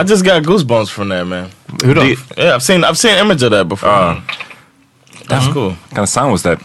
[0.00, 1.48] I just got goosebumps from that, man.
[1.84, 2.04] Who don't?
[2.06, 3.90] The- yeah, I've seen I've seen image of that before.
[3.90, 4.20] Uh,
[5.28, 5.70] That's cool.
[5.70, 6.58] What kind of sound was that?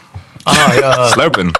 [0.45, 1.53] Ah, ja, Slurping.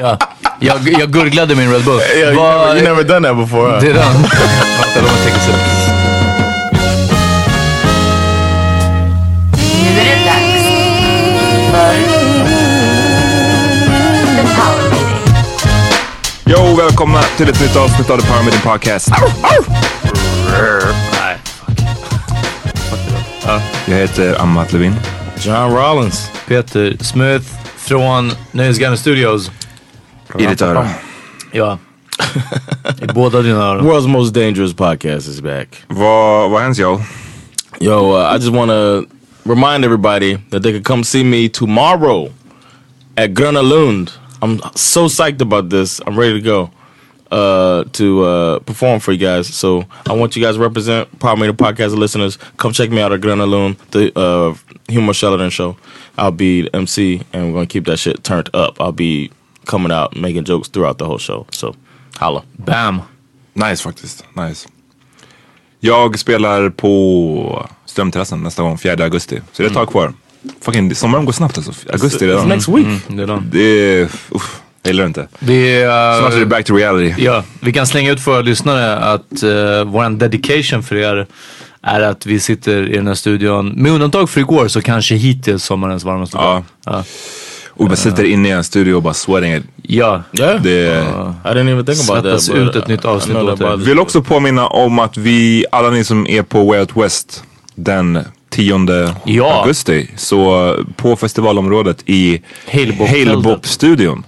[0.00, 0.18] ja.
[0.60, 2.00] Jag, jag gurglade min Red Bull.
[2.00, 3.70] Yeah, you, Vad- never, you never done that before.
[3.70, 3.80] Huh?
[3.80, 4.12] Did han?
[4.22, 5.54] Vänta, låt mig tänka sig.
[9.82, 10.64] Nu är det dags
[11.70, 11.94] för
[14.36, 15.18] The Power Meeting.
[16.46, 19.08] Jo, välkomna till ett nytt avsnitt av The Power Meeting Podcast.
[23.46, 24.94] Nej, Jag heter Amat Levin.
[25.38, 26.30] John Rollins.
[26.48, 27.44] Peter Smith
[27.76, 29.50] från Nöjesguiden Studios.
[30.38, 30.88] I ditt öra.
[31.52, 31.78] Ja.
[33.02, 33.86] I båda dina öron.
[33.86, 35.82] World's most dangerous podcast is back.
[35.88, 37.00] Vad, vad händer yo?
[37.80, 39.04] Yo, uh, I just want to
[39.50, 42.30] remind everybody that they can come see me tomorrow
[43.16, 44.10] at Gröna Lund.
[44.42, 46.00] I'm so psyched about this.
[46.06, 46.70] I'm ready to go
[47.30, 49.46] uh, to uh, perform for you guys.
[49.54, 52.38] So I want you guys to represent Power Meter Podcast listeners.
[52.56, 54.54] Come check me out at Gröna Lund, the uh,
[54.88, 55.76] Humor Sheldon show.
[56.16, 58.80] I'll be the MC and we're to keep that shit turned up.
[58.80, 59.30] I'll be
[59.66, 61.46] coming out making jokes throughout the whole show.
[61.50, 61.74] So
[62.20, 62.42] holla.
[62.58, 63.02] Bam.
[63.54, 64.24] Nice faktiskt.
[64.36, 64.68] Nice.
[65.80, 69.36] Jag spelar på Strömterrassen nästa gång, 4 augusti.
[69.52, 70.12] Så det är ett tag kvar.
[70.60, 71.72] Fucking, sommaren går snabbt alltså.
[71.92, 72.48] Augusti It's redan.
[72.48, 72.86] next week.
[73.08, 73.50] De.
[73.52, 74.04] Det är...
[74.30, 75.28] Uff, jag gillar det inte.
[75.38, 75.88] Vi, eh,
[76.20, 77.14] Snart är det back to reality.
[77.24, 81.26] ja, vi kan slänga ut för våra lyssnare att uh, våran dedication för er
[81.82, 85.64] är att vi sitter i den här studion, med undantag för igår, så kanske hittills
[85.64, 86.42] sommarens varmaste Ja.
[86.44, 86.62] dag.
[86.86, 87.04] Ja.
[87.76, 89.64] Och bara sitter inne i en studio och bara sweating it.
[89.82, 90.22] ja.
[90.38, 90.62] Yeah.
[90.62, 90.70] Det,
[91.44, 92.42] I didn't even think about that.
[92.42, 93.76] Svettas but ut ett nytt I- I avsnitt åt er.
[93.76, 97.44] vill också påminna om att vi, alla ni som är på Way Out West
[97.74, 98.18] den
[98.54, 99.60] 10 Ja.
[99.60, 100.10] augusti.
[100.16, 104.24] Så på festivalområdet i Halebop- Halebop-studion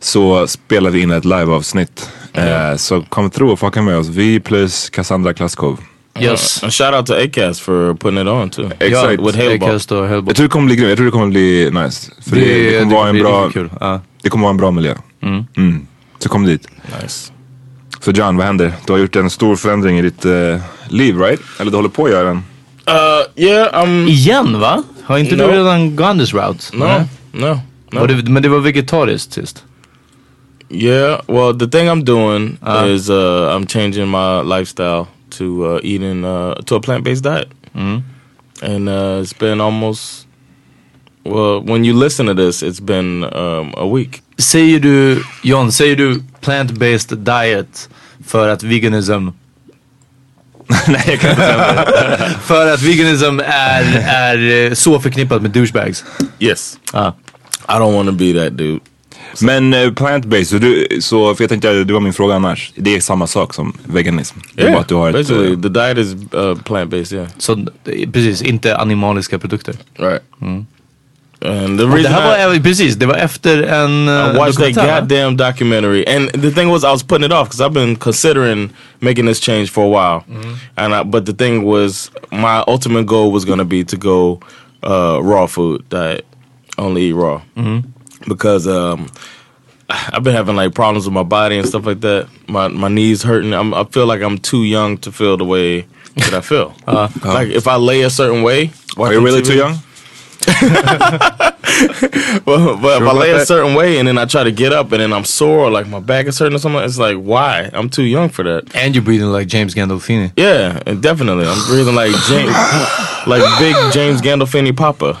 [0.00, 4.08] så spelar vi in ett liveavsnitt Eh, så kom through och fucka med oss.
[4.08, 5.80] Vi plus Cassandra Klaskov.
[6.20, 6.62] Yes.
[6.62, 8.70] And shout out to Acast for putting it on too.
[8.78, 9.20] Exakt.
[9.20, 9.64] With.
[9.64, 10.24] Acast och Hellball.
[10.28, 10.88] Jag tror det kommer bli grymt.
[10.88, 12.10] Jag tror det kommer bli nice.
[12.28, 13.70] För det, det, kommer vara en bra, kul.
[13.80, 14.00] Ja.
[14.22, 14.94] det kommer vara en bra miljö.
[15.56, 15.86] Mm.
[16.18, 16.68] Så kom dit.
[17.02, 17.32] Nice.
[18.00, 18.72] Så John, vad händer?
[18.86, 20.56] Du har gjort en stor förändring i ditt eh,
[20.88, 21.40] liv, right?
[21.60, 22.44] Eller du håller på att göra den.
[22.88, 24.08] Uh, yeah, I'm.
[24.08, 24.82] Igen va?
[25.04, 25.46] Har inte No.
[25.46, 26.76] du redan gone this route?
[26.76, 27.04] No, Nej.
[27.32, 27.60] no,
[27.92, 28.06] no.
[28.06, 29.64] Det, men det var vegetariskt sist.
[30.70, 32.86] Yeah, well, the thing I'm doing Uh.
[32.94, 33.14] is uh,
[33.56, 35.06] I'm changing my lifestyle
[35.38, 37.48] to uh, eating uh, to a plant based diet,
[38.62, 40.26] and uh, it's been almost.
[41.24, 44.22] Well, when you listen to this, it's been um, a week.
[44.38, 47.88] Säger du, John, säger du plant-based diet
[48.26, 49.28] för att veganism
[50.88, 52.34] Nej, jag kan inte säga det.
[52.42, 56.04] För att veganism är, är eh, så förknippat med douchebags.
[56.38, 57.12] Yes, Ah.
[57.68, 58.80] I don't want to be that dude.
[59.40, 62.72] Men eh, plant-based, så, du, så för jag tänkte, det var min fråga annars.
[62.76, 64.38] Det är samma sak som veganism.
[64.54, 65.14] Det är att du har ett...
[65.14, 67.12] basically, eh, the diet is uh, plant based.
[67.12, 69.74] Yeah, Så eh, precis, inte animaliska produkter.
[69.98, 70.22] right.
[71.44, 74.74] And the det reason här I- var, precis, det var efter en uh, I watched
[74.74, 77.96] that goddamn documentary, and the thing was, I was putting it off because I've been
[77.96, 80.24] considering making this change for a while.
[80.76, 84.38] And I, but the thing was, my ultimate goal was going to be to go
[84.82, 86.24] uh, raw food diet,
[86.78, 87.40] only eat raw,
[88.28, 89.08] because um,
[90.12, 92.26] I've been having like problems with my body and stuff like that.
[92.48, 93.52] My my knees hurting.
[93.52, 95.86] I'm, I feel like I'm too young to feel the way
[96.16, 96.72] that I feel.
[97.24, 99.78] like if I lay a certain way, Are you really too young?
[102.46, 104.92] well, but if I lay a certain way and then I try to get up
[104.92, 107.70] and then I'm sore or like my back is hurting or something, it's like why?
[107.72, 108.74] I'm too young for that.
[108.74, 110.32] And you're breathing like James Gandolfini.
[110.36, 112.52] Yeah, and definitely, I'm breathing like James,
[113.26, 115.18] like big James Gandolfini Papa.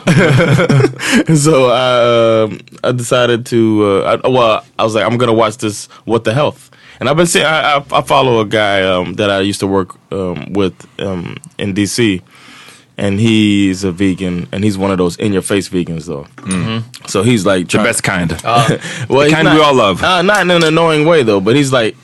[1.36, 3.84] so I, um I decided to.
[3.84, 5.86] Uh, I, well, I was like, I'm gonna watch this.
[6.04, 6.70] What the health?
[7.00, 7.44] And I've been seeing.
[7.44, 11.36] I, I, I follow a guy um, that I used to work um, with um,
[11.58, 12.22] in DC,
[12.98, 16.26] and he's a vegan, and he's one of those in your face vegans though.
[17.06, 18.30] So he's like The best kind.
[18.44, 20.02] well, The kind not- we all love.
[20.02, 21.96] Uh, not in an annoying way though, but he's like,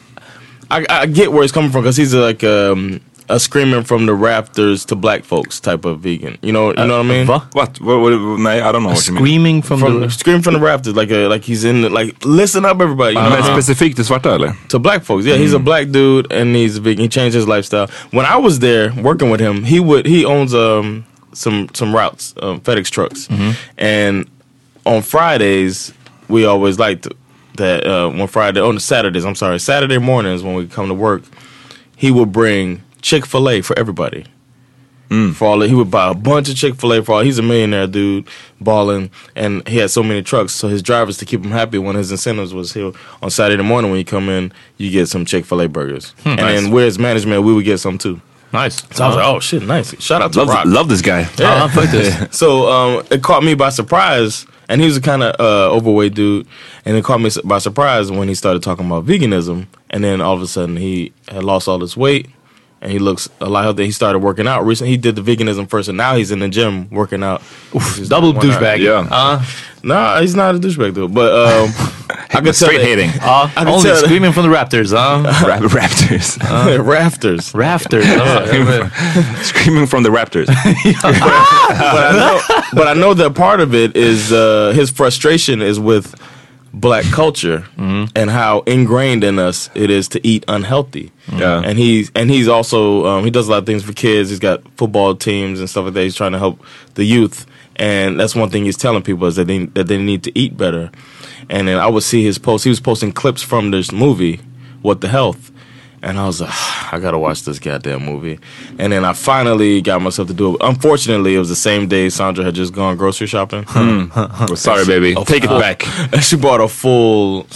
[0.70, 4.14] I, I get where he's coming from because he's like um, a screaming from the
[4.14, 6.38] rafters to black folks type of vegan.
[6.42, 7.26] You know, you know what I mean?
[7.26, 7.40] Va?
[7.52, 7.80] What?
[7.80, 9.22] what, what nej, I don't know what you mean.
[9.22, 10.10] Screaming from, From the...
[10.10, 13.14] scream from the rafters, like a, like he's in the, like listen up everybody.
[13.14, 13.30] You know?
[13.30, 14.56] Men specifikt till svarta eller?
[14.69, 15.25] to black folks.
[15.26, 17.02] Yeah, he's a black dude and he's a vegan.
[17.02, 17.88] He changed his lifestyle.
[18.10, 22.34] When I was there working with him, he would he owns um some some routes,
[22.42, 23.28] um, FedEx trucks,
[23.76, 24.28] and
[24.86, 25.92] on Fridays
[26.28, 27.08] we always liked
[27.56, 29.25] that uh, one Friday on the Saturdays.
[29.25, 31.22] I'm sorry, Saturday mornings when we come to work,
[31.96, 34.25] he would bring Chick Fil A for everybody.
[35.33, 37.21] For all he would buy a bunch of Chick Fil A for all.
[37.23, 38.29] He's a millionaire dude,
[38.61, 40.53] balling, and he had so many trucks.
[40.53, 41.79] So his drivers to keep him happy.
[41.79, 42.93] One of his incentives was here
[43.23, 46.39] on Saturday morning when you come in, you get some Chick Fil A burgers, and
[46.39, 48.21] then we're management, we would get some too.
[48.53, 48.83] Nice.
[48.95, 49.99] So I was like, oh shit, nice.
[50.00, 50.67] Shout out to Love, Rock.
[50.67, 51.21] love this guy.
[51.39, 51.59] Yeah.
[51.59, 52.33] Ja, faktiskt.
[52.35, 56.12] So um, it caught me by surprise, and he was a kind of uh, overweight
[56.15, 56.47] dude,
[56.85, 60.35] and it caught me by surprise when he started talking about veganism, and then all
[60.35, 62.29] of a sudden he had lost all his weight,
[62.80, 63.84] and he looks a lot healthier.
[63.86, 64.90] He started working out recently.
[64.92, 67.42] He did the veganism first, and now he's in the gym working out.
[67.72, 68.78] He's Double douchebag.
[68.78, 69.08] Yeah.
[69.08, 69.42] Ja.
[69.82, 71.69] Nah, he's not a douchebag dude, but um,
[72.10, 73.10] I could tell Straight that- hating.
[73.20, 74.92] Ja, I can only tell screaming from the Raptors.
[74.92, 75.22] Ja.
[75.46, 76.38] Rap Raptors.
[76.84, 77.54] rafters.
[77.54, 78.04] Rafters.
[78.06, 78.90] Ja, jag.
[79.44, 80.47] Screaming from the Raptors.
[80.47, 80.54] but
[81.04, 82.40] I know,
[82.75, 86.14] but I know that part of it is uh, his frustration is with
[86.75, 91.10] black culture and how ingrained in us it is to eat unhealthy.
[91.32, 91.62] Yeah.
[91.64, 94.30] and he's and he's also um, he does a lot of things for kids.
[94.30, 96.02] He's got football teams and stuff like that.
[96.02, 96.60] He's trying to help
[96.94, 97.46] the youth,
[97.76, 100.56] and that's one thing he's telling people is that they that they need to eat
[100.56, 100.90] better.
[101.50, 102.64] And then I would see his posts.
[102.64, 104.40] He was posting clips from this movie,
[104.82, 105.50] What the Health.
[106.02, 106.50] And I was like,
[106.93, 108.38] I gotta watch this goddamn movie.
[108.78, 110.61] And then I finally got myself to do it.
[110.61, 113.64] Unfortunately, it was the same day Sandra had just gone grocery shopping.
[113.75, 115.14] Well, sorry baby.
[115.25, 115.87] Take it back.
[116.12, 117.47] And she bought a full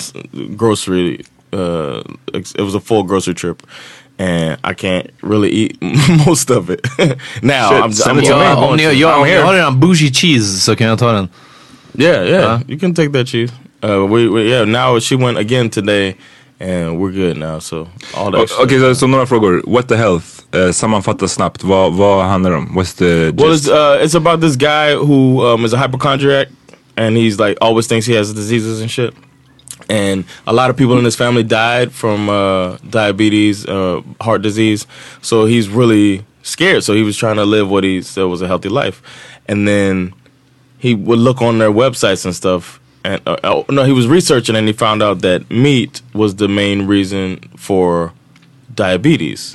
[0.56, 1.24] grocery.
[1.52, 3.62] Uh, it was a full grocery trip,
[4.18, 5.82] and I can't really eat
[6.26, 6.80] most of it.
[7.42, 8.42] now Shit, I'm, send I'm it to me.
[8.42, 9.42] Ja, om ni, I'm ja, om ni here.
[9.42, 11.28] har redan bougie cheese så kan jag ta den.
[11.94, 13.52] Yeah, yeah, you can take that cheese.
[13.82, 14.64] Uh, we, we yeah.
[14.64, 16.14] Now she went again today,
[16.62, 17.58] and we're good now.
[17.60, 18.40] So all that.
[18.40, 19.62] O- Okej, så, så några frågor.
[19.66, 20.24] What the health?
[20.54, 21.64] Uh, sammanfatta snabbt.
[21.64, 22.78] Vad, vad handlar det om?
[22.78, 23.40] What's the gist?
[23.40, 26.48] Well, it's, uh, it's about this guy who um, is a hypochondriac,
[26.96, 29.14] and he's like always thinks he has diseases and shit.
[29.88, 34.86] And a lot of people in his family died from uh, diabetes, uh, heart disease.
[35.22, 36.84] So he's really scared.
[36.84, 39.02] So he was trying to live what he said was a healthy life.
[39.48, 40.14] And then
[40.78, 44.56] he would look on their websites and stuff, and uh, oh, no, he was researching
[44.56, 48.12] and he found out that meat was the main reason for
[48.74, 49.54] diabetes,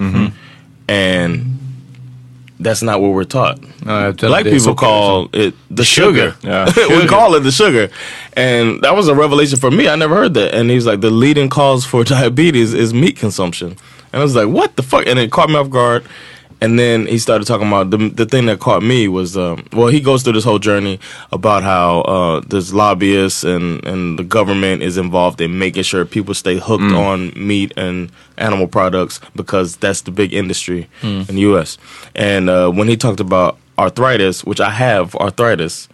[0.87, 1.57] and
[2.59, 3.59] that's not what we're taught.
[3.83, 6.35] Tror Black people call it the sugar.
[6.41, 6.65] Yeah.
[6.89, 7.89] we call it the sugar.
[8.35, 9.87] And that was a revelation for me.
[9.87, 10.53] I never heard that.
[10.53, 13.77] And he's like, the leading cause for diabetes is meat consumption.
[14.11, 15.05] And I was like, what the fuck?
[15.05, 16.05] And it caught me off guard.
[16.59, 19.89] And then he started talking about the, the thing that caught me was, um, well,
[19.89, 20.99] he goes through this whole journey
[21.31, 26.33] about how uh, there's lobbyists and, and the government is involved in making sure people
[26.33, 31.77] stay hooked on meat and animal products because that's the big industry in the U.S.
[32.15, 35.87] And uh, when he talked about arthritis, which I have arthritis,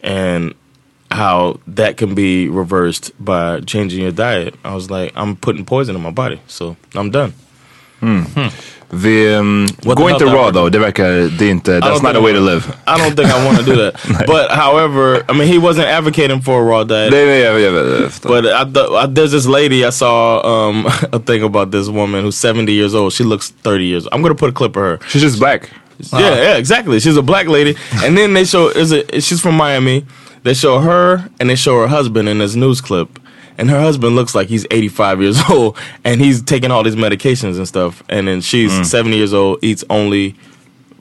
[0.00, 0.54] and
[1.10, 5.96] how that can be reversed by changing your diet, I was like, I'm putting poison
[5.96, 7.34] in my body, so I'm done.
[8.02, 12.16] Um, What gå the inte hell raw though, det verkar, det är inte, that's don't
[12.16, 12.62] a way to live.
[12.86, 14.26] I don't think I want to do that.
[14.26, 17.12] but however, I mean, he wasn't advocating for a raw diet.
[17.12, 18.10] Jag, jag, jag.
[18.22, 18.64] But I
[19.02, 22.94] I, there's this lady I saw um, a thing about this woman who's 70 years
[22.94, 23.12] old.
[23.12, 24.04] She looks 30 years.
[24.04, 24.14] old.
[24.14, 24.98] I'm gonna put a clip of her.
[25.08, 25.70] She's just black.
[26.12, 27.00] Yeah, yeah, exactly.
[27.00, 28.92] She's a black lady, and then they show is
[29.24, 30.04] she's from Miami.
[30.44, 33.08] They show her and they show her husband in this news clip,
[33.58, 37.56] and her husband looks like he's 85 years old, and he's taking all these medications
[37.56, 38.84] and stuff, and then she's mm.
[38.84, 40.34] 70 years old, eats only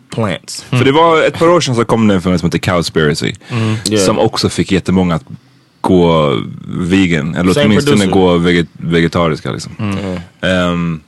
[0.09, 0.65] plants.
[0.69, 0.79] Mm.
[0.79, 3.33] För det var ett par år sedan så kom det en film som heter Cowspiracy.
[3.49, 3.75] Mm.
[3.89, 4.05] Yeah.
[4.05, 5.25] Som också fick jättemånga att
[5.81, 7.35] gå vegan.
[7.35, 8.13] Eller Same åtminstone producer.
[8.13, 9.71] gå veget vegetariska liksom.
[10.41, 11.01] Ehm,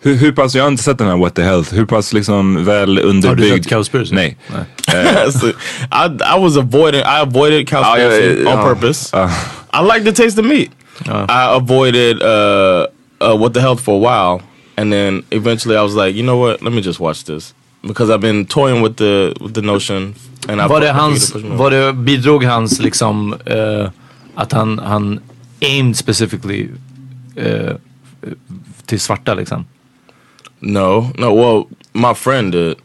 [0.00, 2.64] hur, hur pass, jag har inte sett den här What the Health, hur pass liksom
[2.64, 3.64] väl underbyggd?
[3.64, 4.14] sett Cowspiracy?
[4.14, 4.36] Nej.
[5.32, 5.46] So,
[5.92, 9.16] I I was avoiding I avoided cowspiracy yeah, yeah, on uh, purpose.
[9.16, 9.30] uh.
[9.72, 10.70] I like the taste of meat.
[11.28, 12.86] I avoided uh,
[13.20, 14.40] uh, what the health for a while,
[14.76, 16.62] and then eventually I was like, you know what?
[16.62, 20.14] Let me just watch this because I've been toying with the with the notion.
[20.48, 23.88] And Var det hans, var det, bidrog hans liksom eh,
[24.34, 25.20] att han, han
[25.62, 26.68] aimed specifically
[27.36, 27.76] eh,
[28.86, 29.64] till svarta liksom?
[30.60, 31.34] No, no.
[31.34, 32.76] Well, my friend did.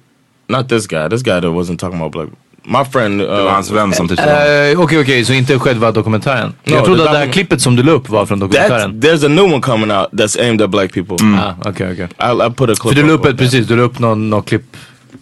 [0.48, 1.08] Not this guy.
[1.10, 2.28] This guy that wasn't talking about black.
[2.64, 3.22] My friend.
[3.22, 5.92] Uh, Det var hans vän som tyckte det var- Eh, Okej okej, så inte själva
[5.92, 6.54] dokumentären?
[6.64, 8.40] No, jag trodde the att det här docu- klippet som du la upp var från
[8.40, 9.00] that, dokumentären.
[9.02, 11.18] there's a new one coming out that's aimed at black people.
[11.40, 12.08] Ah, okej okej.
[12.20, 12.78] I, I put a clip.
[12.82, 13.38] För du la up upp of ett, that.
[13.38, 14.64] precis, du la upp någon, någon klipp.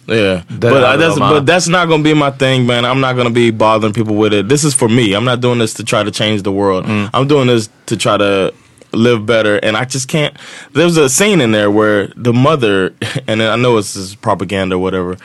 [0.08, 1.34] Yeah, That but uh, other that's Obama.
[1.40, 2.84] but that's not gonna be my thing, man.
[2.86, 4.50] I'm not gonna be bothering people with it.
[4.50, 5.04] This is for me.
[5.16, 6.86] I'm not doing this to try to change the world.
[7.14, 8.52] I'm doing this to try to
[8.92, 10.36] live better, and I just can't.
[10.74, 12.94] There's a scene in there where the mother,
[13.28, 15.18] and I know it's this propaganda or whatever,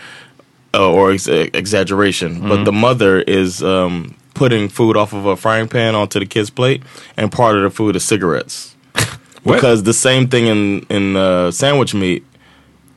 [0.74, 5.68] uh, or ex- exaggeration, but the mother is um, putting food off of a frying
[5.68, 6.82] pan onto the kid's plate,
[7.16, 8.74] and part of the food is cigarettes.
[9.44, 12.24] because the same thing in in uh, sandwich meat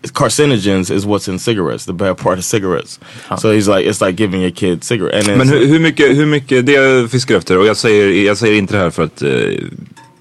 [0.04, 3.00] carcinogens is what's in cigarettes, the bad part of cigarettes.
[3.38, 5.28] So he's like, it's like giving your kid cigarette.
[5.28, 8.38] And Men hur, hur, mycket, hur mycket, det jag fiskar efter, och jag säger, jag
[8.38, 9.30] säger inte det här för att eh,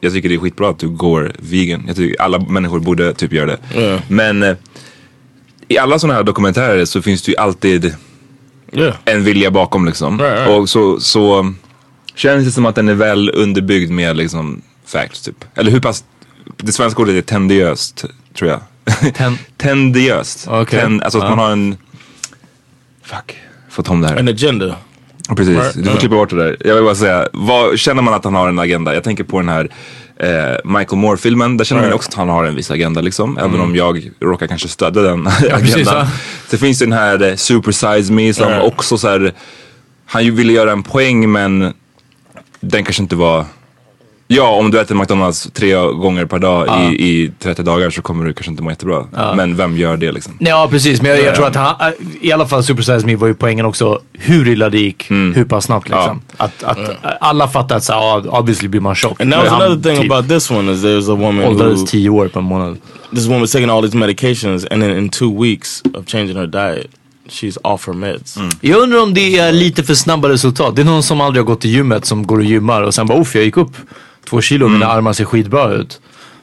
[0.00, 1.84] jag tycker det är skitbra att du går vegan.
[1.86, 3.58] Jag tycker alla människor borde typ göra det.
[3.80, 3.98] Ja.
[4.08, 4.56] Men eh,
[5.68, 7.94] i alla sådana här dokumentärer så finns det ju alltid
[8.72, 10.18] yeah, en vilja bakom liksom.
[10.20, 10.48] Right, right.
[10.50, 11.54] Och så, så
[12.14, 15.44] känns det som att den är väl underbyggd med liksom facts typ.
[15.54, 16.04] Eller hur pass,
[16.56, 18.04] det svenska ordet är tendiöst
[18.38, 18.60] tror jag.
[19.14, 20.46] Ten- tendiöst.
[20.50, 20.80] Okej.
[20.80, 21.30] Ten, alltså att Ja.
[21.30, 21.76] man har en,
[23.02, 23.36] fuck,
[23.70, 24.16] fått om det här.
[24.16, 24.76] an agenda.
[25.36, 26.56] Precis, du får klippa bort det där.
[26.64, 28.94] Jag vill bara säga, vad, känner man att han har en agenda?
[28.94, 29.70] Jag tänker på den här
[30.16, 31.56] eh, Michael Moore-filmen.
[31.56, 33.38] Där känner man också att han har en viss agenda liksom.
[33.38, 35.94] Även om jag råkar kanske stödja den precis, agendan.
[35.96, 36.06] ja.
[36.50, 38.64] Så finns det den här eh, Super Size Me som Right.
[38.64, 39.32] också så här,
[40.06, 41.72] han ju ville göra en poäng men
[42.60, 43.44] den kanske inte var
[44.28, 48.24] Ja, om du äter McDonalds tre gånger per dag i, i 30 dagar så kommer
[48.24, 49.06] du kanske inte må jättebra.
[49.36, 50.36] Men vem gör det liksom?
[50.38, 53.28] Ja precis, men jag, jag tror att han, i alla fall Super Size Me var
[53.28, 56.20] ju poängen också hur illa det gick, hur pass snabbt liksom.
[56.36, 56.78] Att, att
[57.20, 59.20] alla fattar att så, ja, obviously blir man tjock.
[59.20, 61.86] And that was another thing typ about this one is there's a woman åldrades who,
[61.86, 62.78] tio år på en månad.
[63.14, 66.86] this woman's taking all these medications and then in two weeks of changing her diet,
[67.28, 68.38] she's off her meds.
[68.60, 70.76] Jag undrar om det är lite för snabba resultat.
[70.76, 73.06] Det är någon som aldrig har gått till gymmet som går och gymmar och sen
[73.06, 73.76] bara uff jag gick upp
[74.28, 76.00] två kilo och mina armar ser skitbra ut.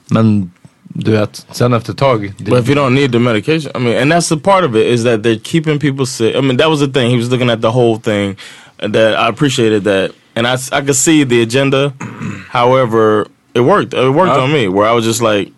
[0.10, 0.52] Men
[0.94, 2.34] du vet, sen efter ett tag.
[2.38, 4.88] But if you don't need the medication, I mean, and that's the part of it
[4.88, 6.36] is that they're keeping people sick.
[6.36, 7.10] I mean, that was the thing.
[7.10, 8.38] He was looking at the whole thing.
[8.78, 11.94] That I appreciated that, and I I could see the agenda.
[12.50, 13.94] However, it worked.
[13.94, 15.52] It worked on me where I was just like,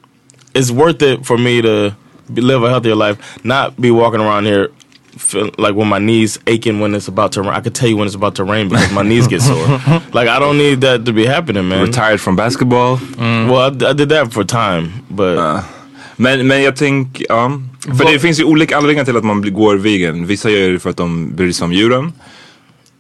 [0.53, 1.96] it's worth it for me to
[2.29, 4.70] live a healthier life, not be walking around here.
[5.17, 7.53] Feel like when my knees aching when it's about to rain.
[7.53, 9.79] I could tell you when it's about to rain because my knees get sore.
[10.13, 11.81] Like I don't need that to be happening, man.
[11.81, 13.00] Retired from basketball.
[13.17, 15.63] Well, I, I did that for time, but
[16.17, 17.51] Men, men jag tänker, ja.
[17.98, 20.25] För det finns ju olika anledningar till att man går vegan.
[20.25, 22.13] Vissa gör det för att de bryr sig om djuren.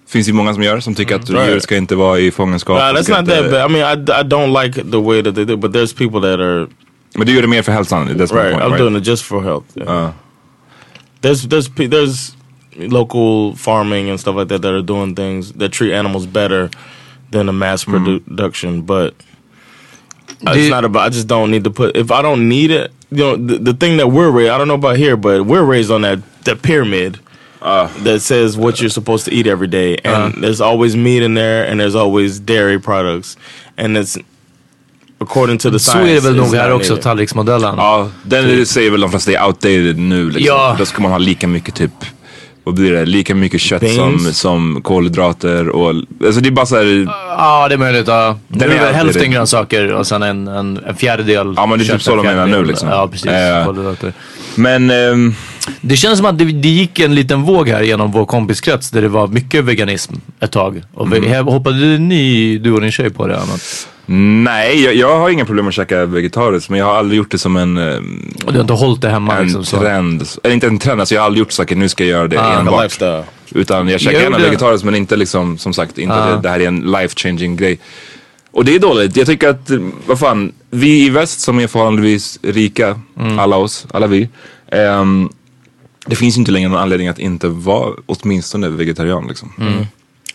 [0.07, 1.49] finns ju många som gör, som tycker att Right.
[1.49, 2.77] djur ska inte vara i fångenskap.
[2.77, 3.71] Nah, that's not inte- that bad.
[3.71, 6.39] I mean, I, I don't like the way that they do, but there's people that
[6.39, 6.67] are
[7.17, 8.51] Men du gör det mer för hälsan, that's my right.
[8.51, 8.77] point, I'm right?
[8.79, 9.65] doing it just for health.
[9.75, 10.05] yeah.
[10.05, 10.09] Uh,
[11.25, 12.35] There's there's there's
[12.75, 16.69] local farming and stuff like that that are doing things that treat animals better
[17.31, 19.15] than a mass produ- production, but
[20.45, 21.07] uh, Do it's not about.
[21.07, 21.97] I just don't need to put.
[21.97, 24.51] If I don't need it, you know, the, the thing that we're raised.
[24.51, 27.19] I don't know about here, but we're raised on that that pyramid.
[28.03, 31.65] that says what you're supposed to eat every day, and there's always meat in there,
[31.65, 33.35] and there's always dairy products,
[33.77, 34.15] and it's
[35.29, 36.11] according to the Så science.
[36.11, 37.75] är det väl nog här också, tallriksmodellen.
[37.77, 40.43] ja, den säger väl de flesta är outdated nu liksom.
[40.45, 40.75] Ja.
[40.79, 41.91] Då ska man ha lika mycket typ
[42.67, 43.05] vad blir det?
[43.05, 43.95] Lika mycket kött Beans.
[44.23, 45.89] som, som kolhydrater och...
[46.25, 47.07] Alltså det är bara såhär...
[47.37, 48.07] Ja, det är möjligt.
[48.07, 48.37] Ja.
[48.47, 49.27] Nu Den är är det alltid hälften det.
[49.27, 52.47] grönsaker och sen en, en, en fjärdedel Ja, men det är typ så de menar
[52.47, 52.89] nu, liksom.
[52.89, 53.25] Ja, precis.
[53.31, 53.65] Eh.
[53.65, 54.13] Kolhydrater.
[54.55, 54.89] Men...
[54.89, 55.35] ehm,
[55.81, 59.01] Det känns som att det, det gick en liten våg här genom vår kompiskrets där
[59.01, 60.81] det var mycket veganism ett tag.
[60.93, 61.45] Och Mm.
[61.47, 63.35] hoppade ni, du och din tjej på det?
[63.37, 63.87] Annat?
[64.05, 67.37] Nej, jag, jag har inga problem att käka vegetariskt men jag har aldrig gjort det
[67.37, 67.77] som en...
[68.45, 69.65] Och du har inte hållit det hemma en liksom?
[69.65, 69.79] Så.
[69.79, 70.23] trend.
[70.43, 72.35] Eller inte en trend, alltså jag har aldrig gjort saker, nu ska jag göra det
[72.35, 73.25] Like a enbart.
[73.51, 76.35] Utan jag käkar gärna vegetariskt men inte liksom, som sagt, inte Ah.
[76.35, 77.79] det, det här är en life changing grej.
[78.51, 79.15] Och det är dåligt.
[79.17, 79.71] Jag tycker att,
[80.05, 83.39] vad fan, vi i väst som är förhållandevis rika, Mm.
[83.39, 84.29] alla oss, alla vi.
[84.71, 85.29] ehm,
[86.07, 89.53] det finns ju inte längre någon anledning att inte vara åtminstone vegetarian liksom.
[89.59, 89.85] Mm.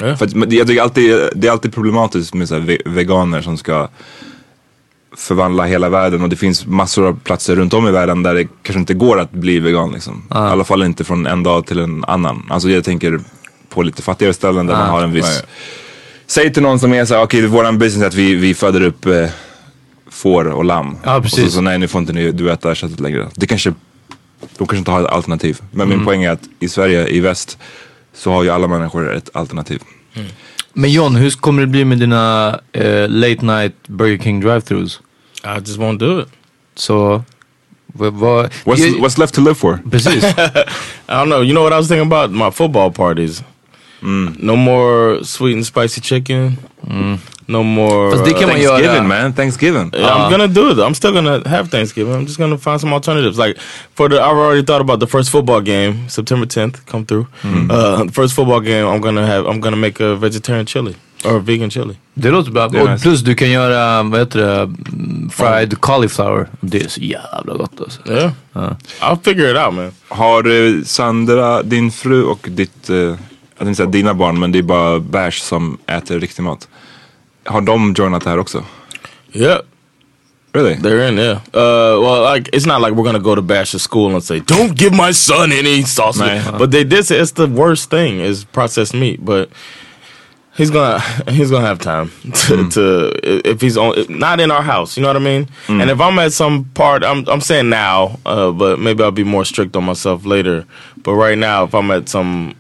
[0.01, 0.17] Ja.
[0.17, 3.89] För jag tycker alltid, det är alltid problematiskt med så veganer som ska
[5.17, 8.45] förvandla hela världen och det finns massor av platser runt om i världen där det
[8.63, 10.23] kanske inte går att bli vegan liksom.
[10.31, 12.47] I alla fall inte från en dag till en annan.
[12.51, 13.21] Alltså jag tänker
[13.69, 15.43] på lite fattigare ställen där man har en viss...
[16.27, 19.07] Säg till någon som är såhär, okej våran business är att vi, vi föder upp
[19.07, 19.27] eh,
[20.11, 20.97] får och lamm.
[21.05, 21.39] Precis.
[21.39, 23.29] Och så, så nej nu får inte ni, du äta köttet längre.
[23.35, 23.71] Det kanske,
[24.41, 25.61] de kanske inte har ett alternativ.
[25.71, 25.99] Men Mm.
[25.99, 27.59] min poäng är att i Sverige, i väst,
[28.13, 29.83] så har ju alla människor ett alternativ.
[30.73, 35.01] Men John, hur kommer det bli med dina eh, late night Burger King drive-thrus?
[35.45, 36.29] I just won't do it.
[36.75, 37.23] Så,
[37.93, 39.79] vad What's, what's left to live for?
[39.91, 40.25] Precis.
[41.09, 41.43] I don't know.
[41.43, 42.31] You know what I was thinking about?
[42.31, 43.43] My football parties.
[44.39, 46.57] No more sweet and spicy chicken.
[47.47, 48.11] No more.
[48.11, 49.91] Fast det kan uh, man Thanksgiving man, Thanksgiving.
[49.95, 50.79] Yeah, I'm gonna do it.
[50.79, 52.15] I'm still gonna have Thanksgiving.
[52.15, 53.39] I'm just gonna find some alternatives.
[53.39, 53.59] Like
[53.95, 57.27] for the, I've already thought about the first football game, September 10th, come through.
[57.45, 59.47] Uh, the first football game, I'm gonna have.
[59.47, 61.97] I'm gonna make a vegetarian chili or a vegan chili.
[62.15, 62.67] Det låter bra.
[62.67, 66.49] Och plus du kan göra, vad heter det, mm, fried cauliflower.
[66.61, 68.01] Det är så jävla gott alltså.
[68.07, 68.33] Yeah,
[69.01, 69.93] I'll figure it out, man.
[70.09, 73.15] Har Sandra, din fru och ditt, eh,
[73.61, 76.69] jag tänkte säga dina barn, men det är bara bärs som äter riktig mat.
[77.45, 78.65] Har de joinat det här också?
[79.33, 79.59] Yeah,
[80.53, 80.75] Really?
[80.75, 81.19] they're in.
[81.19, 81.37] Yeah.
[81.55, 84.75] Uh, well, like it's not like we're gonna go to Bash's school and say, "Don't
[84.75, 86.59] give my son any sausage." Right.
[86.59, 89.49] But they did say it's the worst thing is processed meat, but.
[90.57, 90.99] He's gonna
[91.31, 92.11] he's gonna have time
[92.47, 93.11] to, to
[93.51, 95.47] if he's on not in our house, you know what I mean.
[95.69, 99.25] And if I'm at some part, I'm I'm saying now, uh, but maybe I'll be
[99.25, 100.65] more strict on myself later.
[101.05, 102.55] But right now, if I'm at some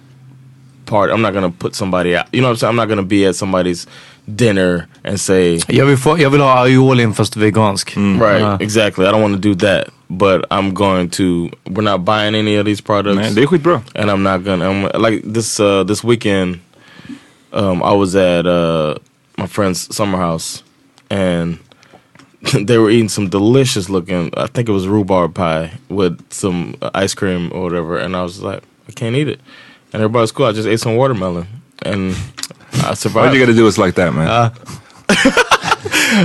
[0.90, 2.26] part, I'm not gonna put somebody out.
[2.32, 2.70] You know what I'm saying?
[2.70, 3.86] I'm not gonna be at somebody's
[4.26, 7.96] dinner and say, Jag vill, få, jag vill ha aiolin fast vegansk.
[8.20, 8.56] right, Ja.
[8.60, 9.06] exactly.
[9.06, 9.88] I don't want to do that.
[10.08, 11.50] But I'm going to.
[11.70, 13.80] We're not buying any of these products Nej, det är skitbra.
[13.94, 14.68] and I'm not gonna.
[14.70, 16.58] I'm, like this uh, this weekend,
[17.52, 18.94] um, I was at uh,
[19.38, 20.64] my friend's summer house,
[21.10, 21.58] and
[22.66, 24.30] they were eating some delicious looking.
[24.36, 28.22] I think it was rhubarb pie with some uh, ice cream or whatever, and I
[28.22, 29.40] was like, I can't eat it.
[29.92, 30.46] And everybody's cool.
[30.46, 31.46] I just ate some watermelon,
[31.84, 32.14] and
[32.84, 33.34] I All survived.
[33.34, 34.28] you gotta do is like that man.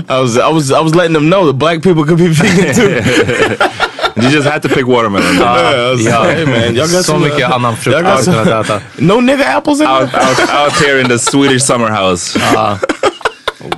[0.10, 2.76] I was I was I was letting them know that black people could be vegan
[2.76, 2.90] too.
[4.22, 5.36] you just had to pick watermelon.
[5.38, 6.20] Yeah, I was Ja.
[6.22, 8.82] like, hey man, y'all got Så some, mycket annan frukt att some, äta.
[9.00, 10.22] no nigga apples in out, there.
[10.22, 12.40] out, out here in the Swedish summer house.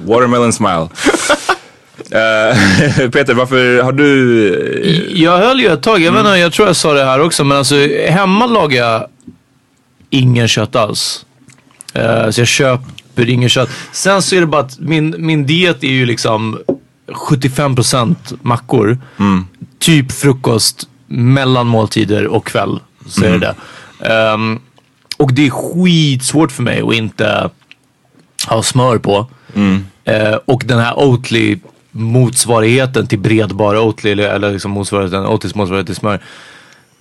[0.06, 0.90] Watermelon smile.
[2.12, 4.04] Eh, Peter, varför har du...
[4.84, 7.20] eh, Jag höll ju ett tag, jag vet inte, jag tror jag sa det här
[7.22, 7.76] också, men alltså
[8.10, 9.08] hemma lagar jag
[10.10, 11.26] ingen kött alls.
[11.94, 13.70] Eh, så jag köper ingen kött.
[13.92, 16.60] Sen så är det bara att min, min diet är ju liksom
[17.08, 18.98] 75% mackor.
[19.80, 22.80] Typ frukost, mellan måltider och kväll.
[23.08, 23.56] Så är det det.
[24.14, 24.60] Ehm,
[25.18, 27.50] och det är skitsvårt för mig att inte
[28.48, 29.28] ha smör på.
[30.04, 31.60] Eh, och den här Oatly
[31.92, 36.20] motsvarigheten till bredbar Oatly eller, liksom motsvarigheten, Oatlys motsvarighet till smör.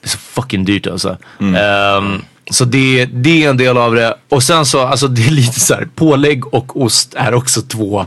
[0.01, 1.16] Det är så fucking dyrt alltså.
[1.40, 4.17] Ehm, så det, det är en del av det.
[4.29, 8.07] Och sen så, alltså det är lite så här, pålägg och ost är också två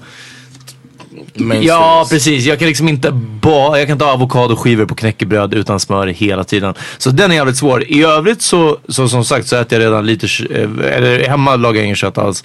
[1.35, 1.67] mainstays.
[1.67, 2.45] Ja, precis.
[2.45, 6.43] Jag kan liksom inte bara, jag kan inte ha avokadoskivor på knäckebröd utan smör hela
[6.43, 6.73] tiden.
[6.97, 7.83] Så den är jävligt svår.
[7.83, 11.75] I övrigt så, så som sagt så äter jag redan lite, eh, eller hemma lagar
[11.75, 12.43] jag ingen kött alls.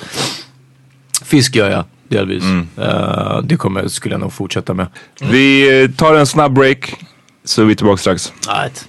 [1.24, 2.44] Fisk gör jag delvis.
[2.78, 4.86] Eh, det kommer, skulle jag nog fortsätta med.
[5.20, 6.94] Vi eh, tar en snabb break,
[7.44, 8.32] så är vi tillbaka strax.
[8.48, 8.88] Right.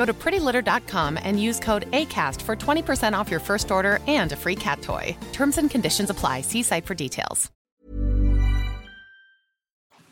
[0.00, 4.36] Go to prettylitter.com and use code ACAST for 20% off your first order and a
[4.36, 5.16] free cat toy.
[5.32, 6.42] Terms and conditions apply.
[6.42, 7.50] See site for details.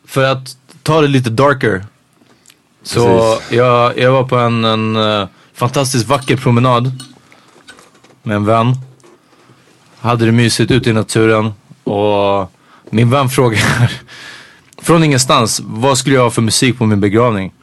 [0.05, 1.85] För att ta det lite darker.
[2.83, 6.91] Så jag, jag var på en, en eh, fantastiskt vacker promenad.
[8.23, 8.75] Med en vän.
[9.99, 11.53] Hade det mysigt ute i naturen.
[11.83, 12.51] Och
[12.89, 13.91] min vän frågar
[14.81, 15.61] från ingenstans.
[15.63, 17.53] Vad skulle jag ha för musik på min begravning?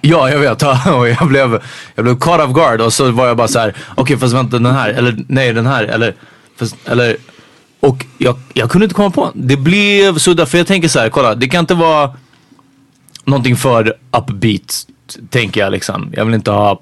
[0.00, 0.62] Ja, jag vet.
[0.86, 1.62] Och jag blev,
[1.94, 3.74] jag blev caught off guard och så var jag bara så här.
[3.94, 4.90] Okej, fast vänta den här.
[4.90, 5.84] Eller nej, den här.
[5.84, 6.14] Eller,
[6.58, 7.16] fast, eller
[7.80, 9.30] och jag, jag kunde inte komma på.
[9.34, 12.14] Det blev sudda för jag tänker så här, kolla det kan inte vara
[13.24, 14.86] någonting för upbeat
[15.30, 16.12] tänker jag liksom.
[16.16, 16.80] Jag vill inte ha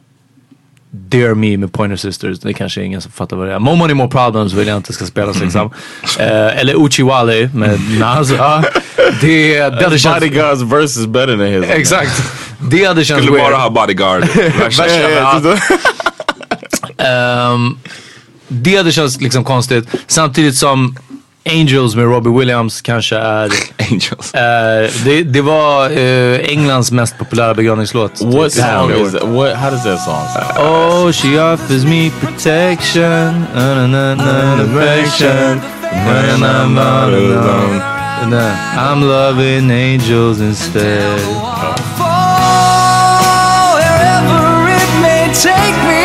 [0.95, 2.41] Dear Me med Pointer Sisters.
[2.41, 3.59] Det kanske är ingen som fattar vad det är.
[3.59, 5.71] More Money More Problems vill jag inte ska spelas liksom.
[6.19, 8.31] eh, eller Uchiwali med Nas.
[8.31, 8.65] Ja,
[9.21, 10.25] det, det hade känts...
[10.27, 11.65] Bodyguard's verse is better than his.
[11.71, 12.23] Exakt.
[12.71, 13.53] Det hade känts Skulle weird.
[13.53, 14.23] bara ha bodyguard.
[16.99, 17.79] Ehm,
[18.49, 19.89] det hade känts liksom konstigt.
[20.07, 20.97] Samtidigt som
[21.45, 23.51] Angels med Robbie Williams kanske är...
[23.91, 24.31] Angels.
[24.35, 28.21] är- det, det var eh, Englands mest populära begravningslåt.
[28.21, 28.63] What Typ.
[28.65, 29.23] song is that?
[29.23, 29.57] What?
[29.57, 30.69] How does that song sound?
[30.69, 33.47] Oh, she offers me protection.
[33.55, 35.61] Na, na, na, na, affection.
[35.93, 37.79] When I'm all alone.
[38.31, 41.19] Na, I'm loving angels instead.
[43.75, 46.02] wherever it may take me.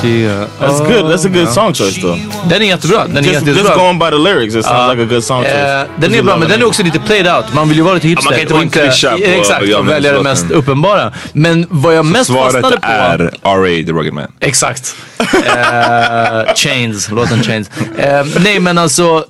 [0.00, 1.10] She, uh, That's oh, good.
[1.10, 2.18] That's a good song choice though.
[2.48, 3.06] Den är jättebra.
[3.06, 3.76] Den är Just, just jättebra.
[3.76, 5.54] going by the lyrics, it sounds like a good song choice.
[5.54, 7.54] Eh, den är bra men den är också lite played out.
[7.54, 8.30] Man vill ju vara lite hipster.
[8.30, 11.12] man kan inte vara en klyscha på Exakt, och välja det mest uppenbara.
[11.32, 12.86] Men vad jag mest Svaret fastnade på...
[12.86, 13.86] är R.A.
[13.86, 14.32] The Rugged Man.
[14.40, 14.96] Exakt.
[15.18, 17.70] Eh, chains, låten Chains.
[17.98, 19.24] Eh, nej men alltså,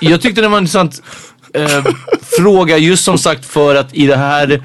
[0.00, 1.02] jag tyckte det var en intressant
[1.54, 1.84] eh,
[2.38, 4.62] fråga just som sagt för att i det här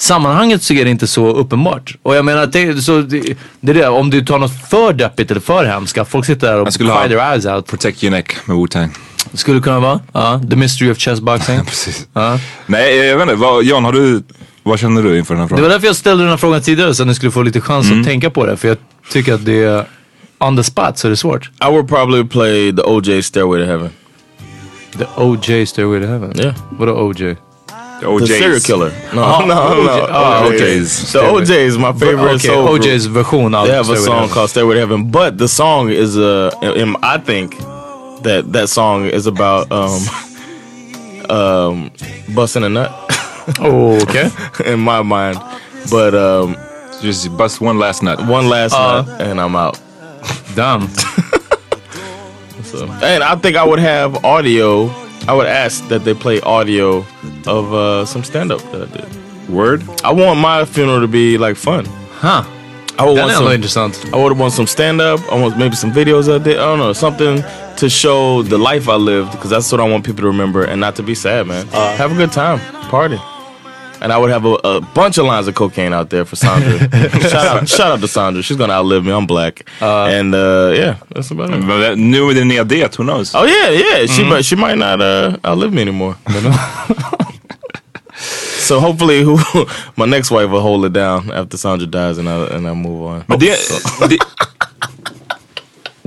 [0.00, 1.96] sammanhanget så är det inte så uppenbart.
[2.02, 5.30] Och jag menar det, så det, det är det, om du tar något för deppigt
[5.30, 7.66] eller för hemskt, ska folk sitta där och cry ha- their eyes out.
[7.66, 8.88] Protect Your Neck med Wu-Tang.
[9.34, 10.40] Skulle kunna vara, ja.
[10.50, 11.64] The Mystery of Chessboxing.
[11.66, 12.06] Precis.
[12.12, 12.38] Ja.
[12.66, 13.34] Nej, jag vet inte.
[13.34, 14.22] Vad, Jan, har du,
[14.62, 15.62] vad känner du inför den här Det frågan?
[15.62, 17.86] var därför jag ställde den här frågan tidigare så att ni skulle få lite chans
[17.86, 18.00] Mm.
[18.00, 18.56] att tänka på det.
[18.56, 18.76] För jag
[19.12, 19.84] tycker att det är
[20.38, 21.50] on the spot så är det svårt.
[21.68, 23.90] I would probably play the OJ Stairway to Heaven.
[24.98, 26.40] The OJ Stairway to Heaven?
[26.40, 26.54] Yeah.
[26.70, 27.36] Vadå OJ?
[28.00, 28.90] The serial killer.
[29.14, 29.84] No, Ah, no, OJ.
[29.86, 30.06] no.
[30.10, 30.90] Ah, OJ's.
[30.92, 31.12] OJ's.
[31.12, 32.82] The OJ is my favorite Okay, soul group.
[32.82, 35.90] OJ's version av They have a Stairway song called Stairway to Heaven, but the song
[35.90, 36.50] is uh,
[37.02, 37.56] I think
[38.22, 40.00] that that song is about um,
[41.30, 41.90] um,
[42.34, 42.90] busting a nut
[43.60, 44.28] Oh, okay.
[44.64, 45.38] in my mind.
[45.90, 46.56] But um,
[47.02, 48.18] Just bust one last nut.
[48.26, 49.80] one last Uh, nut and I'm out.
[50.54, 50.88] Dumb.
[52.64, 54.88] So, and I think I would have audio.
[55.30, 57.06] I would ask that they play audio
[57.46, 59.48] of uh, some stand up that I did.
[59.48, 59.88] Word?
[60.02, 61.84] I want my funeral to be like fun.
[61.84, 62.42] Huh.
[62.98, 64.12] I would Den want some, intressant.
[64.12, 65.20] I would want some stand up.
[65.30, 66.58] I want maybe some videos I did.
[66.58, 67.44] I don't know something
[67.76, 70.80] to show the life I lived because that's what I want people to remember and
[70.80, 71.64] not to be sad, man.
[71.68, 73.20] have a good time, party.
[74.02, 76.78] And I would have a, a bunch of lines of cocaine out there for Sandra.
[77.20, 78.42] shout out, shout out to Sandra.
[78.42, 79.12] She's gonna outlive me.
[79.12, 81.98] I'm black, and uh, yeah, that's about it.
[81.98, 83.34] Nu med din nya det, who knows?
[83.34, 84.06] Oh yeah, yeah.
[84.06, 86.16] She might she might not uh, outlive me anymore.
[88.70, 89.36] So hopefully, who
[89.96, 93.02] my next wife will hold it down after Sandra dies, and I and I move
[93.02, 93.24] on.
[93.26, 93.58] Men det,
[94.08, 94.18] det,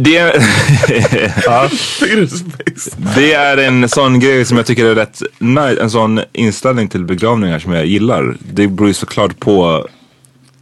[0.03, 0.33] det, är,
[3.15, 7.03] det är en sån grej som jag tycker är rätt nice, en sån inställning till
[7.03, 8.37] begravningar som jag gillar.
[8.39, 9.87] Det beror ju såklart på,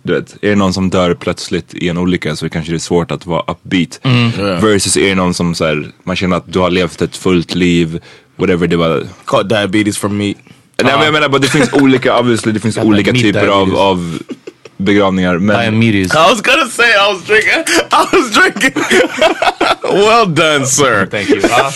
[0.03, 2.79] du vet, är det någon som dör plötsligt i en olycka så kanske det är
[2.79, 3.99] svårt att vara upbeat.
[4.03, 4.63] Yeah.
[4.63, 7.55] Versus är det någon som så här, man känner att du har levt ett fullt
[7.55, 7.99] liv,
[8.35, 9.03] whatever det var.
[9.25, 10.37] Caught diabetes from meat.
[10.83, 14.19] Nej men jag menar bara det finns olika, obviously det finns olika typer av, av
[14.81, 15.37] begravningar.
[15.37, 16.13] Men, Diabetes.
[16.13, 17.63] I was gonna say I was drinking.
[17.91, 18.83] I was drinking.
[20.05, 21.05] well done, sir.
[21.11, 21.41] Thank you.
[21.49, 21.71] Ja.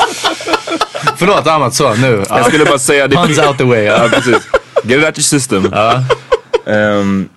[1.18, 2.24] Förlåt Amat, så nu.
[2.30, 2.38] Ja.
[2.38, 3.15] Jag skulle bara säga det.
[3.15, 3.84] Puns out the way.
[3.84, 4.10] Ja, Ja.
[4.10, 4.38] precis.
[4.84, 5.74] Get it out your system.
[6.68, 7.30] Ehm,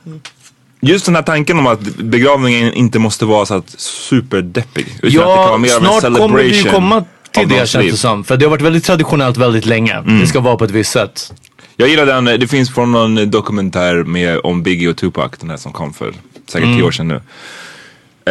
[0.81, 4.87] just den här tanken om att begravningen inte måste vara så att superdeppig.
[5.03, 6.29] Utan att det kan vara Ja, mer av en snart celebration.
[6.31, 8.25] kommer vi ju komma till det känns det som.
[8.25, 10.01] För det har varit väldigt traditionellt väldigt länge.
[10.21, 11.33] Det ska vara på ett visst sätt.
[11.81, 15.57] Jag gillar den, det finns från någon dokumentär med, om Biggie och Tupac, den här
[15.57, 16.13] som kom för
[16.49, 17.21] säkert tio år sedan nu.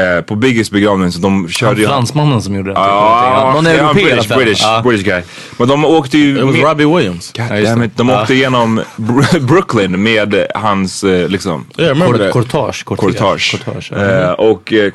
[0.02, 1.88] Eh, på Biggies begravning så de körde ju...
[1.88, 2.80] Fransmannen som gjorde det.
[2.80, 4.38] Ja, Någon europé British, fall.
[4.38, 4.82] British, Ja.
[4.86, 5.22] British guy.
[5.58, 6.38] Men de åkte ju...
[6.38, 7.34] It was Robbie Williams.
[7.38, 7.86] God just damn det.
[7.86, 7.92] it.
[7.98, 12.34] De åkte igenom Br- Brooklyn med hans, eh, liksom, Yeah, remember that.
[12.34, 12.84] Cortage.
[12.86, 13.52] Cortage.
[13.66, 13.92] Cortage.
[13.92, 14.92] Eh, och eh,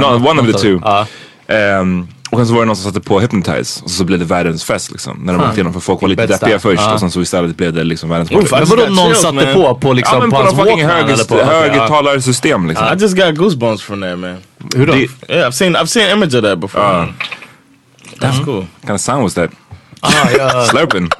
[0.00, 0.80] någon- one of the two.
[1.48, 4.24] Ehm, och sen så var det någon som satte på Hypnotize och så blev det
[4.24, 5.18] världens fest liksom.
[5.22, 7.56] När de åkte igenom för folk var lite Best deppiga först och sen så istället
[7.56, 8.46] blev det liksom världens party.
[8.46, 10.86] I Men vadå någon satte på på liksom Ja men på på hans någon fucking
[10.86, 11.38] Walkman eller höger, på?
[11.38, 11.78] ja.
[11.80, 12.86] högtalarsystem liksom.
[12.86, 14.36] I just got goosebumps from that, man.
[14.76, 14.96] Hur då?
[14.96, 15.08] Yeah,
[15.48, 17.06] I've seen I've seen image of that before.
[18.20, 18.54] That's cool.
[18.60, 19.50] What kind of sound was that?
[20.00, 21.10] Ah, ja, Slurping.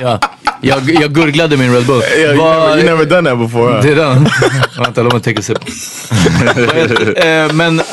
[0.00, 0.18] ja.
[0.60, 2.02] Jag, jag gurglade min Red Bull.
[2.02, 3.72] Yeah, you, Vad- never, you never done that before.
[3.74, 3.82] Huh?
[3.82, 4.28] Det är den.
[4.84, 5.58] Vänta, låt mig take a sip.
[6.56, 7.84] Vad heter- eh, Men, eh,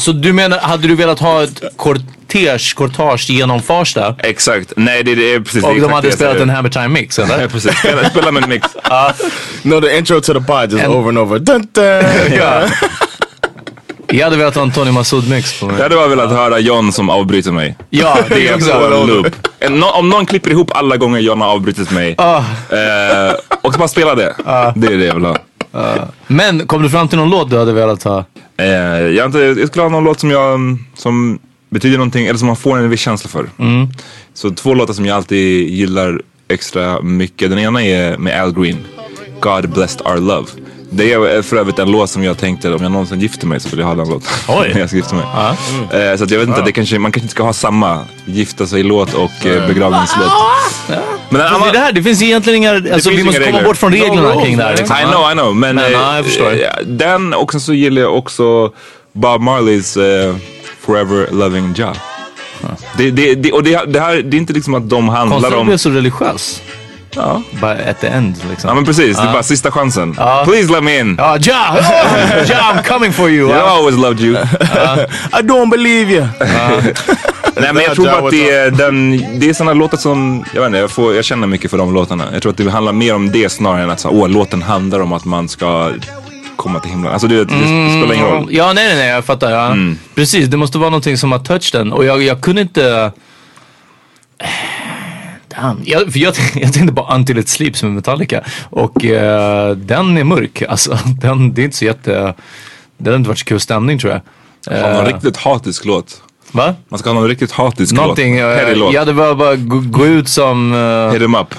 [0.00, 4.14] så du menar, hade du velat ha ett cortege, cortage genom Farsta?
[4.18, 4.72] Exakt.
[4.76, 7.48] Nej det, det är precis Och de hade spelat en Hammer Time Mix Ja, eller?
[7.48, 7.78] precis.
[7.78, 8.68] Spela, spela med en mix.
[9.62, 11.38] No, the intro to the pod just And- over and over.
[11.38, 12.04] Dun, dun.
[12.38, 12.62] Ja.
[14.12, 15.74] Jag hade velat ha en Tony Massoud mix på mig.
[15.76, 17.76] Jag hade bara velat höra John som avbryter mig.
[17.90, 18.72] Ja, det är också.
[18.72, 19.26] en loop.
[19.60, 22.38] En, om någon klipper ihop alla gånger John har avbrutit mig Ah.
[22.70, 24.34] eh, och bara spela det.
[24.76, 25.36] Det är det jag vill ha.
[26.26, 28.24] Men kom du fram till någon låt du hade velat ha?
[28.56, 31.38] Eh, jag, inte, jag skulle ha någon låt som jag som
[31.70, 33.46] betyder någonting eller som man får en viss känsla för.
[33.58, 33.88] Mm.
[34.34, 37.50] Så två låtar som jag alltid gillar extra mycket.
[37.50, 38.76] Den ena är med Al Green.
[39.40, 40.46] God blessed our love.
[40.92, 43.68] Det är för övrigt en låt som jag tänkte om jag någonsin gifter mig så
[43.68, 44.28] vill jag ha den låten.
[44.48, 44.70] Oj.
[44.74, 45.24] när jag ska gifta mig.
[45.24, 48.66] Eh, så att jag vet inte, det kanske, man kanske inte ska ha samma gifta
[48.66, 50.32] sig-låt och eh, begravningslåt.
[51.30, 53.12] Men en Men det, är annan, det, här, det finns egentligen inga, alltså finns vi
[53.12, 53.64] inga måste komma regler.
[53.64, 54.76] bort från reglerna kring det här.
[54.76, 54.96] Liksom.
[54.96, 55.56] I know, I know.
[55.56, 56.52] Men, Men, eh, ja, jag förstår.
[56.52, 58.72] eh, den och sen så gillar jag också
[59.12, 60.34] Bob Marleys eh,
[60.80, 61.92] Forever Loving Ja.
[62.98, 65.58] Det, det, det, och det, det här, det är inte liksom att de handlar Konstigt
[65.58, 65.66] om...
[65.66, 66.62] blev så religiös.
[67.16, 67.42] Ja.
[67.60, 68.68] Bara at the end liksom.
[68.68, 70.14] ja men precis, det är bara sista chansen.
[70.18, 70.42] Ja.
[70.46, 71.14] Please let me in.
[71.18, 71.76] Ja, ja!
[72.48, 73.48] Ja, I'm coming for you!
[73.50, 74.36] I always loved you.
[75.32, 76.26] I don't believe you.
[77.56, 79.10] Nej men jag tror att det är, den,
[79.40, 81.94] det är sådana låtar som, jag vet inte, jag, får, jag känner mycket för de
[81.94, 82.24] låtarna.
[82.32, 85.00] Jag tror att det handlar mer om det snarare än att så, åh, låten handlar
[85.00, 85.92] om att man ska
[86.56, 87.12] komma till himlen.
[87.12, 88.48] Alltså det, det, det spelar ingen roll.
[88.50, 89.50] Ja, nej, nej, nej, jag fattar.
[89.50, 89.76] Ja.
[90.14, 91.92] Precis, det måste vara någonting som har touched den.
[91.92, 93.12] Och jag, jag kunde inte...
[95.60, 95.80] Damn.
[95.84, 98.44] Jag, för jag, jag tänkte på Until It Sleeps med Metallica.
[98.70, 100.62] Och eh, den är mörk.
[100.62, 102.34] Alltså, den, det är inte så jätte...
[102.98, 104.20] Det har inte varit så kul stämning tror jag.
[104.76, 106.22] Ha någon Eh, riktigt hatisk låt.
[106.52, 106.74] Va?
[106.88, 108.40] Man ska ha någon riktigt hatisk Någonting.
[108.40, 108.54] låt.
[108.56, 108.92] Petty Uh, låt.
[108.94, 110.72] jag hade bara, gå, ut som...
[110.74, 111.54] eh, Hit em up.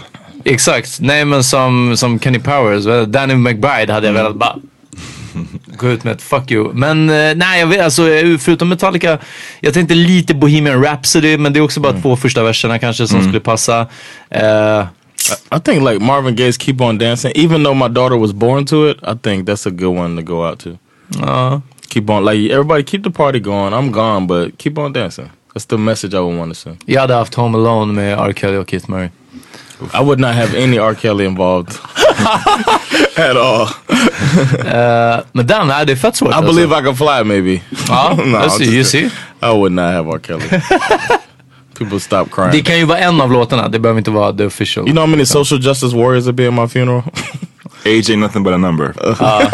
[0.45, 0.97] Exakt.
[1.01, 3.08] Nej men som, som Kenny Powers.
[3.08, 4.56] Danny McBride hade jag velat bara
[5.77, 6.69] gå ut med ett fuck you.
[6.73, 8.01] Men eh, nej, jag vet, alltså,
[8.39, 9.17] förutom Metallica.
[9.60, 11.38] Jag tänkte lite Bohemian Rhapsody.
[11.38, 13.88] Men det är också bara två första verserna kanske som skulle passa.
[14.30, 14.86] Eh,
[15.58, 18.89] I think like Marvin Gaye's "Keep On Dancing." Even though my daughter was born to
[18.89, 20.69] it, I think that's a good one to go out to.
[21.21, 21.62] ja.
[21.93, 23.73] Keep on, like everybody, keep the party going.
[23.73, 25.30] I'm gone, but keep on dancing.
[25.54, 26.77] That's the message I would want to send.
[26.86, 28.34] jag hade haft Home Alone med R.
[28.34, 29.10] Kelly och Keith Murray.
[29.93, 30.93] I would not have any R.
[31.01, 31.73] Kelly involved
[33.17, 33.67] at all.
[34.65, 36.36] Eh, men den, nej, det är fett svårt.
[36.36, 37.62] I believe I can fly, maybe.
[37.88, 39.06] Ja, No, let's I'm see, you see.
[39.41, 40.19] I would not have R.
[40.27, 40.43] Kelly.
[41.80, 42.51] People stop crying.
[42.51, 43.67] Det kan ju vara en av låtarna.
[43.67, 44.86] Det behöver inte vara the official.
[44.86, 47.04] you know how many social justice warriors would be at my funeral?
[47.86, 48.93] Age ain't nothing but a number.
[49.19, 49.51] Bara,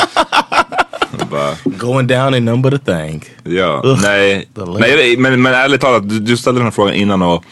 [1.77, 3.23] Going down in number the thing.
[3.43, 3.99] ja, Ugh.
[4.01, 4.47] nej.
[4.79, 7.43] Nej men, men ärligt talat, du, du ställde den här frågan innan och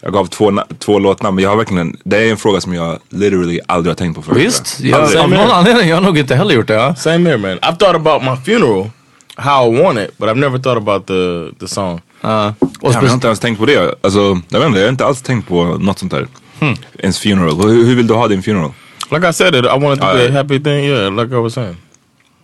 [0.00, 1.34] jag gav två, två låtnamn.
[1.34, 4.22] Men jag har verkligen, det är en fråga som jag literally aldrig har tänkt på
[4.22, 4.38] förut.
[4.46, 5.16] Visst, jag.
[5.16, 6.74] av någon anledning jag har nog inte heller gjort det.
[6.74, 6.94] Ja.
[6.94, 7.58] Same here, man.
[7.58, 8.90] I've thought about my funeral,
[9.36, 12.00] how I want it, but I've never thought about the the song.
[12.20, 12.54] Ja.
[12.80, 13.94] Och Jag har inte ens tänkt på det.
[14.02, 16.26] Alltså, jag vet inte, jag har inte alls tänkt på något sånt där.
[16.60, 16.74] Hmm.
[16.98, 17.56] Ens funeral.
[17.56, 18.72] Hur, hur vill du ha din funeral?
[19.10, 20.84] Like I said, it, I want it to be a happy thing.
[20.84, 21.76] Yeah, like I was saying.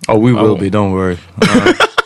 [0.08, 0.56] Oh, we will Oh.
[0.56, 1.18] be, don't worry.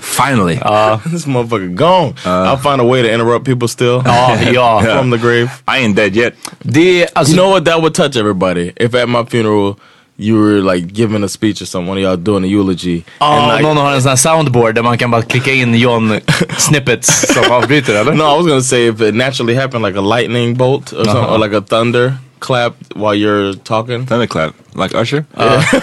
[0.00, 0.58] Finally!
[0.62, 2.14] Uh, this motherfucker gone.
[2.24, 4.02] Uh, I'll find a way to interrupt people still.
[4.04, 4.80] Oh, ja, ja.
[4.98, 5.50] From the grave.
[5.66, 6.34] I ain't dead yet.
[6.62, 7.64] Det, alltså, uh, you know what?
[7.64, 8.72] That would touch everybody.
[8.76, 9.78] If at my funeral
[10.18, 13.04] you were like giving a speech or something, one of y'all doing a eulogy.
[13.20, 15.74] Ja, and, like, någon har en sån här soundboard där man kan bara klicka in
[15.74, 16.20] John
[16.58, 18.12] snippets som avbryter eller?
[18.12, 18.18] Eh?
[18.18, 21.16] No, I was gonna say if it naturally happened, like a lightning bolt or something,
[21.16, 21.38] or uh-huh.
[21.38, 24.06] like a thunder clap while you're talking.
[24.06, 25.24] Thunder clap, Like Usher?
[25.34, 25.82] And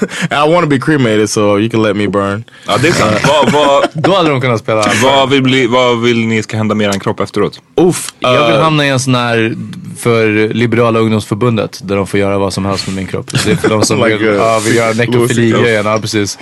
[0.30, 2.44] I want to be cremated, so you can let me burn.
[2.66, 3.16] Ja, det är sant.
[3.28, 4.84] vad, vad, Då hade de kunnat spela.
[5.02, 7.60] vad, vill bli, vad vill ni ska hända med er kropp efteråt?
[7.74, 8.12] Oof.
[8.18, 9.56] Jag vill Uh, hamna i en sån här
[9.98, 13.44] för Liberala ungdomsförbundet där de får göra vad som helst med min kropp.
[13.44, 15.86] Det är för de som Oh vill, ja, vill göra nekrofili-grejen.
[15.86, 16.38] Ja, precis.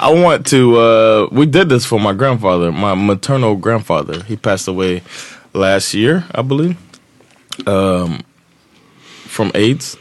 [0.00, 0.56] I want to.
[0.56, 4.22] Uh, we did this for my grandfather, my maternal grandfather.
[4.28, 5.02] He passed away
[5.52, 6.76] last year, I believe,
[7.66, 8.22] um,
[9.28, 9.96] from AIDS.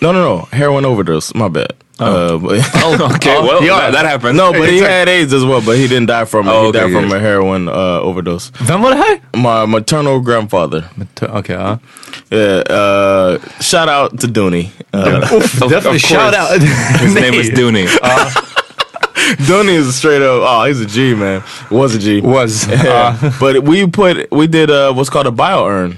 [0.00, 1.34] No, no, no, heroin overdose.
[1.34, 1.72] My bad.
[1.98, 2.58] Uh, but
[3.16, 4.36] Okay, well, yeah, that happened.
[4.36, 6.50] no, but he had AIDS as well, but he didn't die from it.
[6.50, 8.50] Oh, he okay, died from a heroin uh, overdose.
[8.50, 9.20] Vem var det?
[9.36, 10.84] My maternal grandfather.
[11.22, 11.78] Okay, ja.
[12.30, 12.62] Yeah.
[12.70, 14.70] Uh, shout out to Dooney.
[14.92, 15.20] Uh,
[15.68, 16.60] Definitely shout out.
[17.00, 17.86] His name is Dooney.
[19.46, 20.42] Dooney is a straight up.
[20.46, 21.42] Oh, he's a G man.
[21.70, 22.20] Was a G.
[22.20, 22.66] Was.
[22.66, 23.32] Yeah.
[23.40, 25.96] but we put we did uh, what's called a bio urn,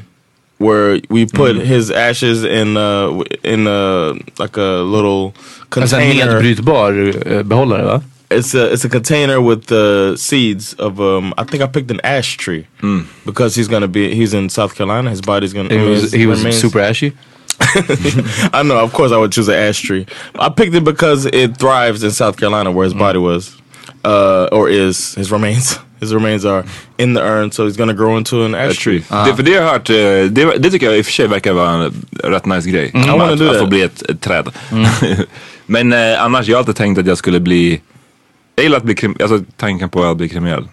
[0.61, 1.65] where we put Mm.
[1.65, 5.33] his ashes in uh, in uh, like a little
[5.71, 6.33] Alltså en container.
[6.35, 6.93] nedbrytbar
[7.27, 8.03] eh, behållare va?
[8.31, 11.33] It's a it's a container with the seeds of um.
[11.37, 12.65] I think I picked an ash tree
[13.27, 15.11] because he's gonna be he's in South Carolina.
[15.11, 15.69] His body's gonna.
[15.69, 17.13] He was, his he was remains- super ashy.
[18.55, 18.79] I know.
[18.79, 20.07] Of course, I would choose an ash tree.
[20.39, 23.57] I picked it because it thrives in South Carolina, where his body was,
[24.05, 25.79] uh, or is his remains.
[26.01, 26.65] His remains are
[26.97, 29.01] in the urn, so he's gonna grow into an ash tree.
[29.01, 29.25] tree.
[29.27, 29.97] Det, för det har jag hört, eh,
[30.31, 31.93] det, det tycker jag i och för sig verkar vara en
[32.25, 32.91] rätt nice grej.
[32.95, 33.61] I wanna att, do att that.
[33.61, 34.49] få bli ett, ett träd.
[35.67, 37.81] Men eh, annars, jag har alltid tänkt att jag skulle bli
[38.61, 40.69] jag gillar att bli krim, alltså tanken på att bli kriminell.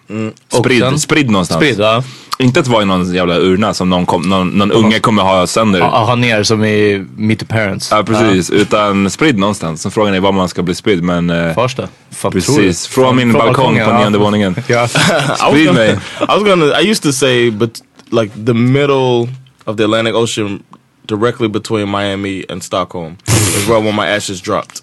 [0.52, 0.98] Och Spridd, sen?
[0.98, 1.58] spridd någonstans.
[1.58, 2.02] Spridd, ja.
[2.38, 5.46] Inte att vara i någon jävla urna som någon, kom, någon, någon unge kommer ha
[5.46, 5.80] sönder.
[5.80, 7.88] Ha, ha ner som i Meet the Parents.
[7.90, 9.82] Ja precis, utan spridd någonstans.
[9.82, 11.30] Så frågan är var man ska bli spridd men...
[11.30, 11.88] eh, Farsta.
[12.10, 12.92] Fan, Precis, du?
[12.94, 13.98] från min balkong balkongen, på ja.
[14.00, 14.56] nionde våningen.
[14.66, 14.88] Ja.
[14.88, 15.90] Sprid gonna, mig.
[16.20, 16.80] I was gonna.
[16.80, 19.28] I used to say, but like the middle
[19.64, 20.62] of the Atlantic Ocean,
[21.08, 23.16] directly between Miami and Stockholm,
[23.56, 24.82] is where I want my ashes dropped.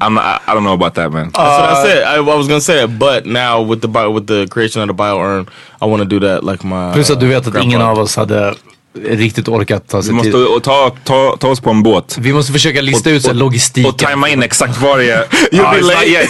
[0.00, 1.30] I'm, I, I don't know about that man.
[1.32, 2.02] That's what I said.
[2.04, 4.88] I, I was gonna say that, but now with the bio, with the creation of
[4.88, 5.46] the bio urn,
[5.80, 6.92] I want to do that like my.
[6.92, 7.64] Plus att du vet att grandpa.
[7.64, 8.54] ingen av oss hade
[8.94, 10.46] riktigt orkat ta Vi sig måste tid.
[10.46, 12.16] och ta, ta, ta oss på en båt.
[12.20, 13.90] Vi måste försöka lista ut så här logistiken.
[13.90, 15.24] Och tajma in exakt var det är.
[15.52, 16.28] You'll Ah, be not late.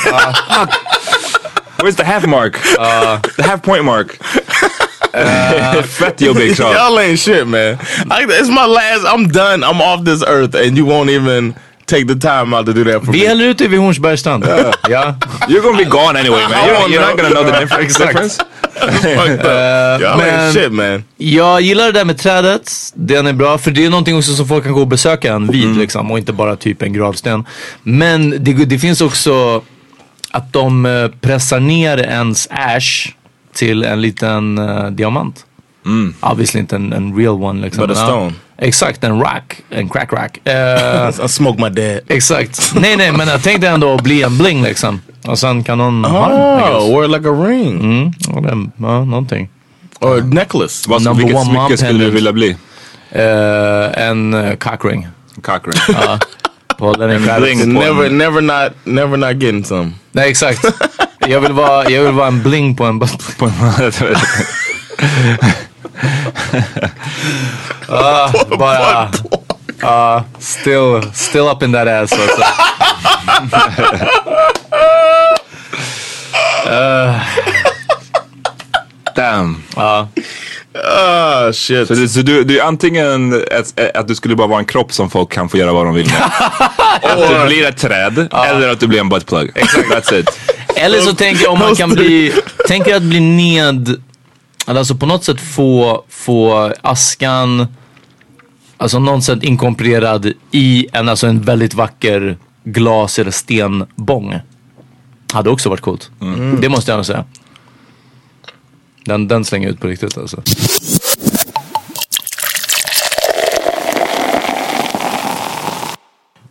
[0.49, 0.67] Ah.
[1.83, 2.57] Where's the half mark?
[3.37, 4.19] the half point mark.
[5.99, 6.73] Fett jobbig krav.
[6.75, 7.79] Y'all ain't shit, man.
[8.11, 9.05] I, it's my last.
[9.15, 9.63] I'm done.
[9.65, 11.55] I'm off this earth, and you won't even
[11.87, 13.27] take the time out to do that for Vi me.
[13.27, 14.45] häller ut det vid Hornsbergs strand.
[14.89, 15.15] Ja.
[15.49, 16.69] You're gonna be gone anyway man.
[16.69, 18.39] You're, you're not gonna know the difference.
[18.81, 21.05] Y'all men- ain't shit, man.
[21.17, 22.73] Jag gillar det där med trädet.
[22.95, 23.59] Den är bra.
[23.59, 26.11] För det är någonting också som folk kan gå och besöka en vid liksom.
[26.11, 27.45] Och inte bara typ en gravsten.
[27.83, 29.63] Men det, det finns också
[30.31, 33.09] att de eh, pressar ner ens ash
[33.55, 35.45] till en liten eh, diamant.
[35.87, 36.15] Mm.
[36.21, 37.87] Obviously inte en, en real one liksom.
[37.87, 38.33] But a stone.
[38.59, 39.63] Exakt, en rack.
[39.71, 40.49] En crack rack.
[40.49, 42.01] Eh, I smoke my dad.
[42.09, 42.73] exakt.
[42.75, 45.01] Nej nej men jag tänkte ändå bli en bling liksom.
[45.27, 46.39] Och sen kan någon ha den.
[46.77, 49.49] Oh, wear like a ring Mm, ja, det, ja, någonting.
[50.01, 50.91] or a necklace.
[50.91, 52.57] Vad, Number vilket smycke skulle du vilja bli?
[53.11, 55.09] Eh, en uh, cockring.
[55.43, 55.75] Cockring.
[55.89, 56.19] Ja.
[56.79, 59.91] På den är Never, never not, never not getting some.
[60.13, 60.65] Nej exakt.
[61.29, 62.99] Jag vill vara, jag vill vara en bling på en.
[63.39, 63.53] På en-
[67.89, 69.09] Ah, bara,
[69.83, 72.43] ah, still, still up in that ass alltså.
[79.15, 79.63] Damn.
[79.77, 80.09] Ja.
[80.75, 81.89] Oh shit.
[81.89, 84.93] Så, det, så du, du är antingen att, att du skulle bara vara en kropp
[84.93, 86.23] som folk kan få göra vad de vill med.
[87.03, 89.51] att du blir ett träd eller att du blir en buttplug.
[89.55, 90.31] That's it.
[90.77, 92.33] Eller så tänker jag om man kan bli,
[92.69, 94.03] tänker att bli ned,
[94.65, 97.67] alltså på något sätt få, få askan
[98.83, 104.39] Alltså någon sätt inkorporerad i en, alltså en väldigt vacker glas eller stenbång.
[105.33, 106.11] Hade också varit coolt.
[106.21, 106.61] Mm.
[106.61, 107.25] Det måste jag nog säga.
[109.05, 110.43] Den, den slänger jag ut på riktigt alltså.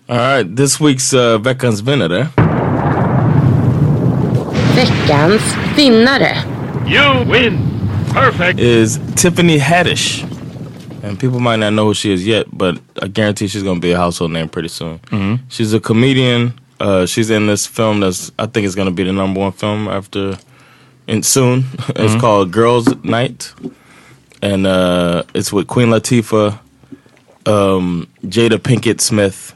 [0.08, 2.28] All right, this week's uh, veckans vinnare
[4.76, 6.38] Veckans vinnare.
[6.88, 7.58] You win.
[8.14, 8.60] Perfect.
[8.60, 10.24] Is Tiffany Haddish.
[11.04, 13.91] And people might not know who she is yet, but I guarantee she's to be
[13.93, 14.99] a household name pretty soon.
[15.12, 15.39] Mhm.
[15.49, 16.54] She's a comedian.
[16.80, 19.88] Uh, she's in this film that's, I think, is to be the number one film
[19.88, 20.38] after,
[21.08, 21.66] and soon.
[21.89, 22.20] it's Mhm.
[22.20, 23.54] called Girls Night.
[24.41, 26.58] And uh, it's with Queen Latifah,
[27.45, 29.54] um, Jada Pinkett Smith,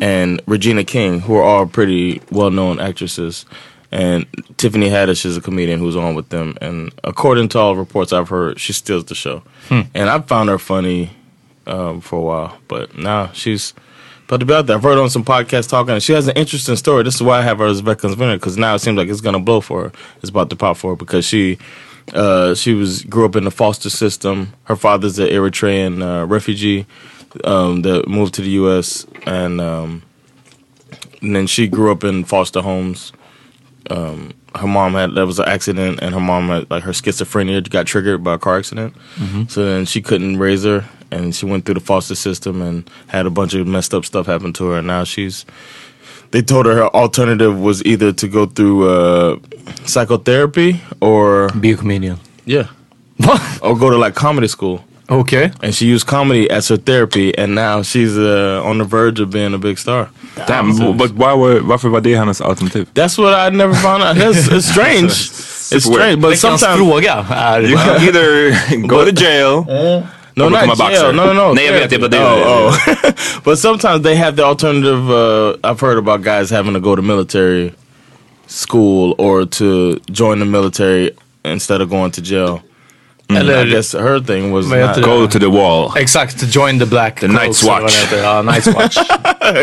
[0.00, 3.46] and Regina King, who are all pretty well known actresses.
[3.92, 6.56] And Tiffany Haddish is a comedian who's on with them.
[6.60, 9.42] And according to all reports I've heard, she steals the show.
[9.68, 9.82] Hmm.
[9.94, 11.10] And I found her funny
[11.66, 13.72] um, for a while, but now she's
[14.26, 14.76] about to be out there.
[14.76, 17.02] I've heard on some podcasts talking, she has an interesting story.
[17.02, 19.20] This is why I have her as Veterans Winner, because now it seems like it's
[19.20, 19.92] going to blow for her.
[20.20, 21.58] It's about to pop for her because she
[22.12, 24.52] uh, she was grew up in the foster system.
[24.64, 26.86] Her father's an Eritrean uh, refugee
[27.44, 29.06] um, that moved to the U.S.
[29.26, 30.02] and um,
[31.20, 33.12] and then she grew up in foster homes.
[33.90, 37.68] Um, her mom had that was an accident, and her mom had like her schizophrenia
[37.68, 38.94] got triggered by a car accident.
[39.18, 39.50] Mhm.
[39.50, 43.26] So then she couldn't raise her, and she went through the foster system and had
[43.26, 44.78] a bunch of messed up stuff happen to her.
[44.78, 45.44] And now she's.
[46.30, 49.36] They told her her alternative was either to go through uh,
[49.84, 52.18] psychotherapy or be a comedian.
[52.44, 52.66] Yeah.
[53.62, 54.84] or go to like comedy school.
[55.08, 55.50] Okay.
[55.62, 59.30] And she used comedy as her therapy, and now she's uh, on the verge of
[59.30, 60.08] being a big star.
[60.46, 62.86] Damn, but why were, varför var det hennes alternativ?
[62.94, 64.16] That's what I never found out.
[64.16, 65.10] That's, it's strange.
[65.72, 67.60] it's strange, but sometimes fråga är...
[67.70, 69.64] You can either go to jail
[70.36, 71.02] No, or become not a boxer.
[71.02, 71.12] jail.
[71.12, 71.54] No, no, no.
[71.54, 71.90] Nej, jag vet.
[71.90, 72.18] Det var det.
[72.18, 73.40] Oh, oh.
[73.44, 75.10] but sometimes they have the alternative.
[75.10, 77.72] Uh, I've heard about guys having to go to military
[78.46, 81.10] school or to join the military
[81.44, 82.62] instead of going to jail.
[83.28, 85.92] And Eller- I guess her thing was not- Go to the wall.
[85.96, 88.10] Exakt, join the black The Coast, Night's Watch.
[88.10, 88.42] det heter.
[88.42, 88.96] Night's Watch.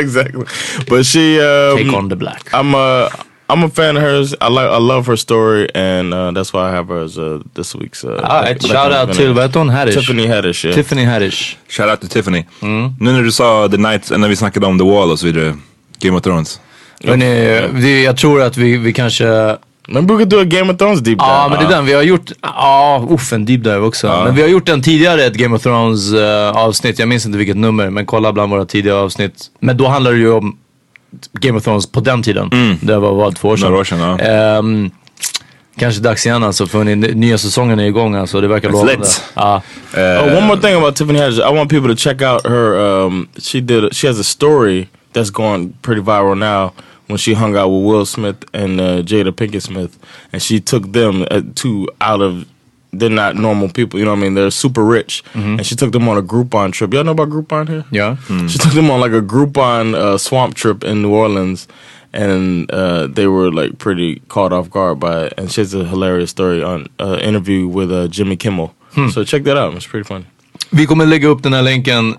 [0.01, 0.45] exactly.
[0.89, 2.49] But she um, Take on the black.
[2.53, 3.09] I'm a
[3.49, 4.34] I'm a fan of hers.
[4.41, 7.39] I like I love her story, and uh, that's why I have her as uh,
[7.53, 8.03] this week's.
[8.03, 9.70] Uh, Ah, ett shout out till, vad heter hon?
[9.70, 9.95] Haddish?
[9.95, 10.66] Tiffany Haddish.
[10.66, 10.76] Yeah.
[10.76, 11.57] Tiffany Haddish.
[11.70, 12.45] Shout out till Tiffany.
[12.62, 12.93] Mm.
[12.99, 15.26] Nu när du sa The Night, and när vi snackade om The Wall och så
[15.26, 15.55] vidare.
[15.99, 16.59] Game of Thrones.
[17.03, 19.57] Hörrni, det, jag tror att vi, vi kanske...
[19.92, 21.32] Men brukar du Game of Thrones deep dive?
[21.32, 21.86] Ja, men det är den.
[21.86, 24.08] Vi har gjort, ja, uff, en deep dive också.
[24.08, 27.00] Men vi har gjort en tidigare ett Game of Thrones eh, avsnitt.
[27.00, 29.46] Jag minns inte vilket nummer, men kolla bland våra tidiga avsnitt.
[29.60, 30.58] Men då handlade det ju om
[31.39, 32.78] Game of Thrones på den tiden.
[32.82, 33.70] Det var vad, två år sedan?
[33.70, 34.20] Några år sedan, ja.
[34.20, 34.92] Ehm,
[35.78, 38.42] kanske dags igen alltså, för ni, nya säsongen är igång alltså.
[38.42, 38.98] Det verkar It's lovande.
[38.98, 39.24] lit.
[39.34, 39.62] Ja.
[39.96, 41.39] oh, one more thing about Tiffany Haddish.
[41.39, 42.76] I want people to check out her.
[42.76, 43.96] Um, she did.
[43.96, 46.72] She has a story that's going pretty viral now.
[47.12, 49.93] When she hung out with Will Smith and uh, Jada Pinkett Smith,
[50.34, 52.45] and she took them uh, two out of.
[52.99, 54.34] They're not normal people, you know what I mean?
[54.36, 56.93] They're super rich, and she took them on a Groupon trip.
[56.93, 57.86] Y'all know about Groupon here?
[57.91, 58.18] Yeah.
[58.47, 61.68] She took them on like a Groupon uh, swamp trip in New Orleans,
[62.14, 65.34] and uh, they were like pretty caught off guard by it.
[65.38, 68.74] And she has a hilarious story on uh, interview with uh, Jimmy Kimmel.
[69.14, 69.74] So check that out.
[69.76, 70.26] It's pretty funny.
[70.72, 72.16] Vi kommer lägga upp den här länken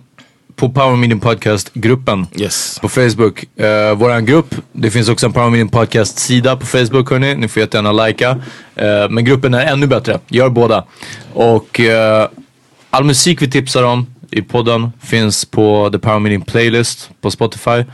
[0.57, 2.79] på Power Meeting Podcast-gruppen Yes.
[2.83, 3.45] på Facebook.
[3.61, 7.35] Uh, våran grupp, det finns också en Power Meeting Podcast-sida på Facebook hörni.
[7.35, 8.31] Ni får jättegärna likea.
[8.31, 8.41] Uh,
[9.11, 10.19] men gruppen är ännu bättre.
[10.29, 10.85] Gör båda.
[11.35, 12.29] Och uh,
[12.91, 17.85] all musik vi tipsar om i podden finns på The Power Meeting Playlist på Spotify.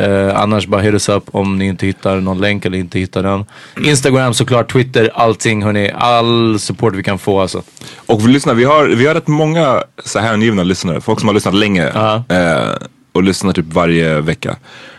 [0.00, 3.22] Uh, annars bara hit us up om ni inte hittar någon länk eller inte hittar
[3.22, 3.44] den.
[3.84, 5.90] Instagram såklart, Twitter, allting hörni.
[5.94, 7.62] All support vi kan få alltså.
[8.06, 11.00] Och vi lyssnar, vi har, vi har rätt många så här hängivna lyssnare.
[11.00, 11.88] Folk som har lyssnat länge.
[12.28, 12.72] Eh,
[13.12, 14.56] och lyssnar typ varje vecka.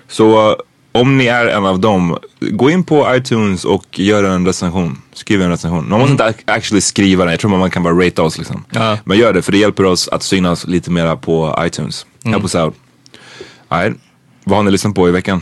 [0.07, 0.55] Så eh,
[0.93, 5.01] om ni är en av dem, gå in på iTunes och gör en recension.
[5.13, 5.89] Skriv en recension.
[5.89, 7.31] Man måste inte ac- actually skriva den.
[7.31, 8.63] Jag tror man kan bara rate oss liksom.
[8.69, 8.97] Ja.
[9.05, 12.05] Men gör det för det hjälper oss att synas lite mera på iTunes.
[12.23, 12.33] Mm.
[12.33, 12.75] Help us out.
[13.67, 13.97] Alright.
[14.43, 15.41] Vad har ni lyssnat på i veckan?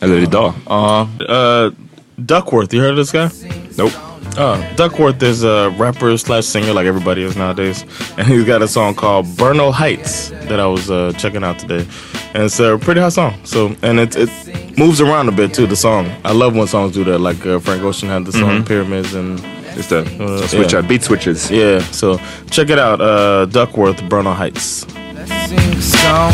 [0.00, 0.52] Eller idag?
[0.70, 1.72] Uh,
[2.16, 3.28] Duckworth, you heard of this guy?
[3.76, 3.92] Nope.
[4.36, 7.82] Uh, Duckworth is a rapper slash singer like everybody is nowadays.
[8.16, 11.86] And he's got a song called Burno Heights that I was uh, checking out today.
[12.34, 13.34] And it's a pretty hot song.
[13.44, 16.10] So And it, it moves around a bit too, the song.
[16.24, 17.18] I love when songs do that.
[17.18, 18.66] Like uh, Frank Ocean had the song Mhm.
[18.68, 19.38] Pyramids and...
[19.74, 20.06] Just that.
[20.20, 20.80] Uh, Switch yeah.
[20.80, 21.48] out, beat switches.
[21.48, 22.18] Yeah, so
[22.50, 23.00] check it out.
[23.00, 24.84] Uh, Duckworth, Burno Heights.
[25.26, 26.32] Sing a song.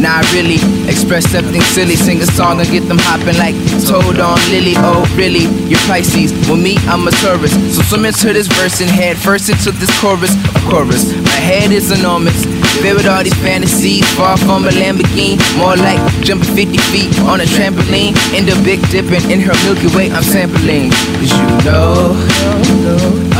[0.00, 1.96] Not really express something silly.
[1.96, 3.54] Sing a song and get them hopping like
[3.88, 4.74] toad on Lily.
[4.76, 5.48] Oh, really?
[5.64, 6.32] You're Pisces.
[6.48, 7.52] Well, me, I'm a Taurus.
[7.74, 10.34] So swim into this verse and head first into this chorus.
[10.68, 11.14] Chorus.
[11.24, 12.44] My head is enormous.
[12.82, 14.04] Filled with all these fantasies.
[14.16, 15.40] Far from a Lamborghini.
[15.56, 18.12] More like jumping 50 feet on a trampoline.
[18.36, 20.90] In the big dipping in her Milky Way, I'm sampling.
[21.16, 22.12] Cause you know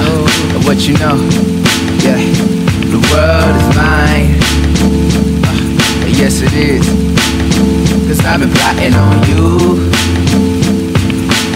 [0.01, 1.21] uh, what you know.
[2.01, 2.17] Yeah,
[2.89, 4.32] the world is mine.
[6.23, 6.87] Yes, it is.
[8.07, 9.59] Cause I've been plotting on you.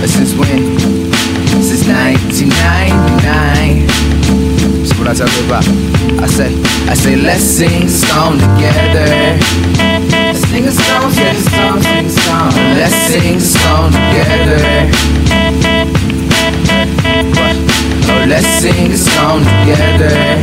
[0.05, 0.75] Since when?
[1.63, 3.87] Since 1999.
[4.83, 5.63] That's what I you about.
[6.19, 6.51] I say,
[6.91, 9.39] I say, let's sing a song together.
[10.11, 12.51] Let's sing a song, sing a song, sing a song.
[12.75, 14.91] Let's sing a song together.
[18.11, 20.43] Oh, let's sing a song together.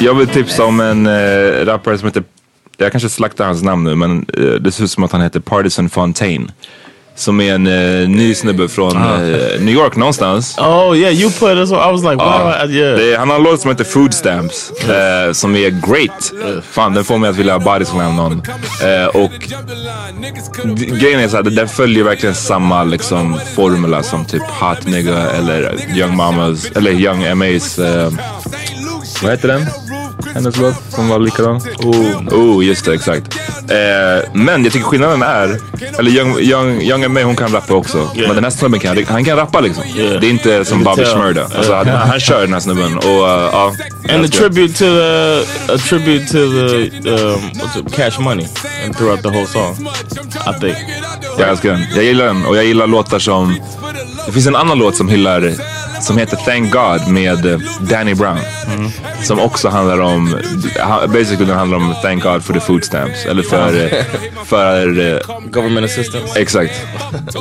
[0.00, 2.24] Jag vill tipsa om en uh, rappare som heter,
[2.76, 5.40] jag kanske slaktar hans namn nu men eh, det ser ut som att han heter
[5.40, 6.52] Partisan Fontaine.
[7.16, 10.58] Som är en uh, ny snubbe från eh, New York någonstans.
[10.58, 11.68] Oh yeah, you put it.
[11.68, 12.98] So I was like, wow, yeah.
[12.98, 14.72] det han har en låt som heter Food Stamps
[15.32, 16.32] som är great.
[16.70, 18.42] Fan, den får mig att vilja bodyslam någon.
[18.82, 19.48] Eh, och
[21.00, 25.74] grejen är så här, den följer verkligen samma liksom, formula som typ Hot Nigga eller
[25.96, 27.78] Young Mamas, eller Young M.A.'s,
[29.24, 29.66] vad heter den?
[30.34, 31.56] Hennes låt som var likadan.
[31.56, 33.36] Oh, oh just det, exakt.
[33.70, 35.58] Eh, men jag tycker skillnaden är,
[35.98, 37.20] eller Young, Young, Young M.A.
[37.24, 38.10] hon kan rappa också.
[38.14, 39.84] Men den här snubben kan, han kan rappa liksom.
[39.96, 41.04] Det är inte som Bobby.
[41.04, 41.42] Shmurda.
[41.42, 43.72] Alltså, han, han kör den här snubben och uh, ja.
[44.10, 48.46] And a tribute to the a tribute to the um, what's it, Cash Money
[48.84, 49.88] and throughout the whole song.
[50.46, 50.76] I think.
[51.38, 51.86] Jag älskar den.
[51.94, 53.60] Jag gillar den och jag gillar låtar som...
[54.26, 55.52] Det finns en annan låt som hyllar,
[56.00, 58.38] som heter Thank God med eh, Danny Brown.
[59.22, 60.40] Som också handlar om,
[61.08, 63.24] basically den handlar om Thank God for the food stamps.
[63.26, 64.04] Eller för, eh,
[64.44, 65.18] för eh,
[65.50, 66.40] Government assistance.
[66.40, 66.72] Exakt.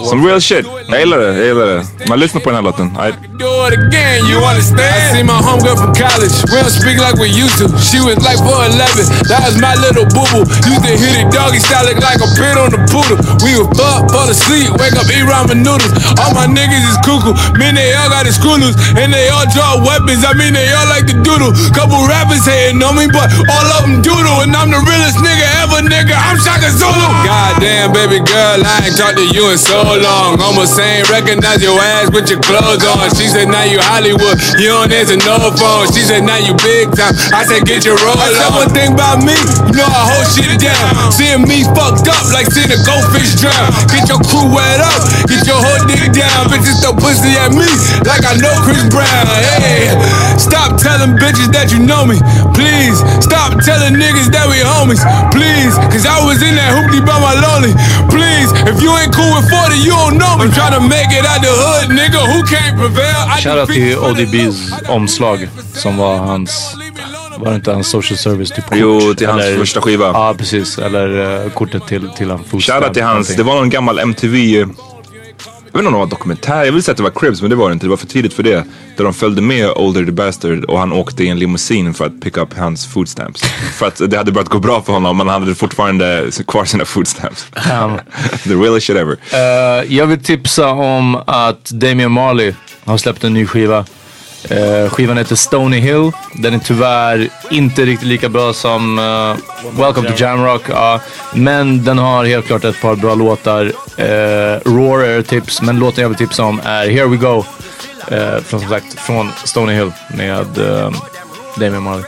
[0.09, 0.65] Som real shit.
[0.87, 1.83] Jag gillar det, jag gillar det.
[2.09, 2.85] Man lyssnar på den här låten.
[2.85, 3.11] I,
[3.43, 4.95] do it again, you understand?
[4.97, 6.35] I see my homegirl from college.
[6.51, 7.65] We don't speak like we used to.
[7.89, 9.27] She was like 4'11.
[9.31, 10.43] That was my little boo boo.
[10.71, 13.17] Used to hit it doggy style look like a pin on the poodle.
[13.43, 15.93] We was fuck, fall asleep, wake up, eat ramen noodles.
[16.21, 17.33] All my niggas is cuckoo.
[17.59, 18.59] Man, they all got the screw.
[18.99, 20.27] And they all draw weapons.
[20.27, 21.55] I mean, they all like to doodle.
[21.71, 24.43] Couple rappers hating on me, but all of them doodle.
[24.43, 26.11] And I'm the realest nigga ever, nigga.
[26.11, 27.07] I'm Shaka Zulu.
[27.23, 30.37] Goddamn, baby girl, I ain't talked to you in so long.
[30.43, 33.07] Almost ain't recognize your ass with your clothes on.
[33.15, 34.37] She said, now you Hollywood.
[34.59, 35.87] You don't answer no phone.
[35.95, 37.15] She said, now you big time.
[37.31, 39.33] I said, get your roll I said, one thing about me,
[39.71, 41.09] you know I hold shit down.
[41.15, 43.71] Seeing me fucked up like seeing a goldfish drown.
[43.89, 46.51] Get your crew wet up, get your whole dick down.
[46.51, 47.67] Bitches throw pussy at me
[48.05, 49.25] like I know Chris Brown.
[49.61, 49.89] Hey,
[50.37, 52.17] stop telling bitches that you know me.
[52.57, 55.01] Please, stop telling niggas that we homies.
[55.33, 57.73] Please, cause I was in that hoopty by my lonely.
[58.09, 60.45] Please, if you ain't cool with 40, you don't know me.
[60.45, 62.21] I'm trying to make it out the hood, nigga.
[62.31, 63.19] Who can't prevail?
[63.27, 66.75] I Shoutout till ODBs omslag som var hans,
[67.37, 68.77] var det inte hans social service typ kort?
[68.77, 70.05] Jo, till hans första skiva.
[70.05, 70.77] Ja, precis.
[70.77, 73.37] Eller eh, kortet till, till han food Shoutout till hans, någonting.
[73.37, 74.67] det var någon gammal MTV, eh,
[75.73, 77.49] jag vet inte om det var dokumentär, jag vill säga att det var Cribs men
[77.49, 78.63] det var det inte, det var för tidigt för det.
[78.97, 82.21] Där de följde med Older the Bastard och han åkte i en limousin för att
[82.21, 83.41] pick up hans food stamps.
[83.77, 86.85] för att det hade börjat gå bra för honom men han hade fortfarande kvar sina
[86.85, 87.47] food stamps.
[87.69, 87.99] Ja.
[88.43, 89.17] The realest shit ever.
[89.33, 92.53] Eh, jag vill tipsa om att Damian Marley
[92.85, 93.85] har släppt en ny skiva.
[94.51, 96.11] Uh, skivan heter Stony Hill.
[96.33, 99.35] Den är tyvärr inte riktigt lika bra som uh,
[99.79, 100.69] Welcome to Jamrock.
[100.69, 100.97] Uh,
[101.33, 103.65] men den har helt klart ett par bra låtar.
[103.65, 107.45] Uh, Roar är tips, men låten jag vill tipsa om är Here We Go.
[108.07, 110.91] eh, från, som sagt, från Stony Hill med uh,
[111.55, 112.03] Damien Marley.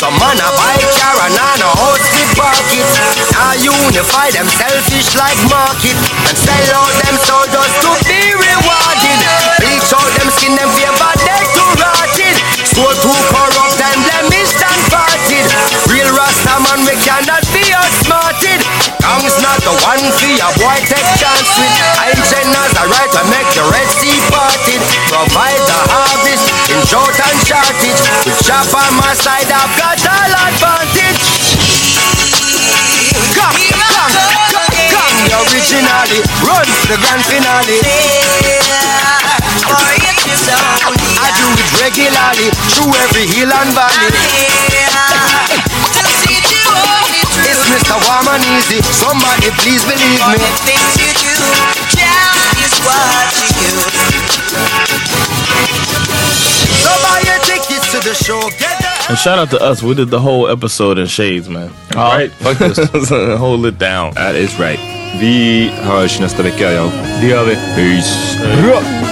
[0.00, 2.86] Some man a bike car and on a horse with pocket.
[3.38, 5.96] Now unify them selfish like market
[6.28, 9.18] and sell out them soldiers to be rewarded.
[9.60, 11.21] Bleach out them skin them fear body.
[12.82, 15.46] So too corrupt and blemished and parted.
[15.86, 18.58] Real Rasta man we cannot be outsmarted.
[18.98, 21.70] Kong's not the one for your boy take chance with.
[22.02, 24.82] I'm has a right to make the Red Sea parted.
[25.06, 26.42] Provide the harvest
[26.74, 28.02] in drought and shortage.
[28.26, 31.22] With shop on my side, I've got all advantage.
[33.30, 34.10] Come, come,
[34.58, 37.78] come, come, the originally run to the grand finale.
[40.50, 44.10] I do it regularly through every hill and valley.
[47.46, 47.94] It's Mr.
[47.94, 48.82] Warm and Easy.
[48.82, 50.38] Somebody please believe me.
[50.66, 51.30] things you do,
[52.58, 53.70] is what you
[56.82, 58.40] So buy your tickets to the show.
[58.58, 59.82] Get And shout out to us.
[59.82, 61.70] We did the whole episode in shades man.
[61.94, 62.32] Ja, right?
[62.32, 62.80] faktiskt.
[63.38, 64.14] Hold it down.
[64.14, 64.80] That is right.
[65.20, 66.90] Vi hörs nästa vecka, ja.
[67.20, 67.54] Det gör vi.
[67.54, 68.38] Peace.
[68.38, 69.11] Hi,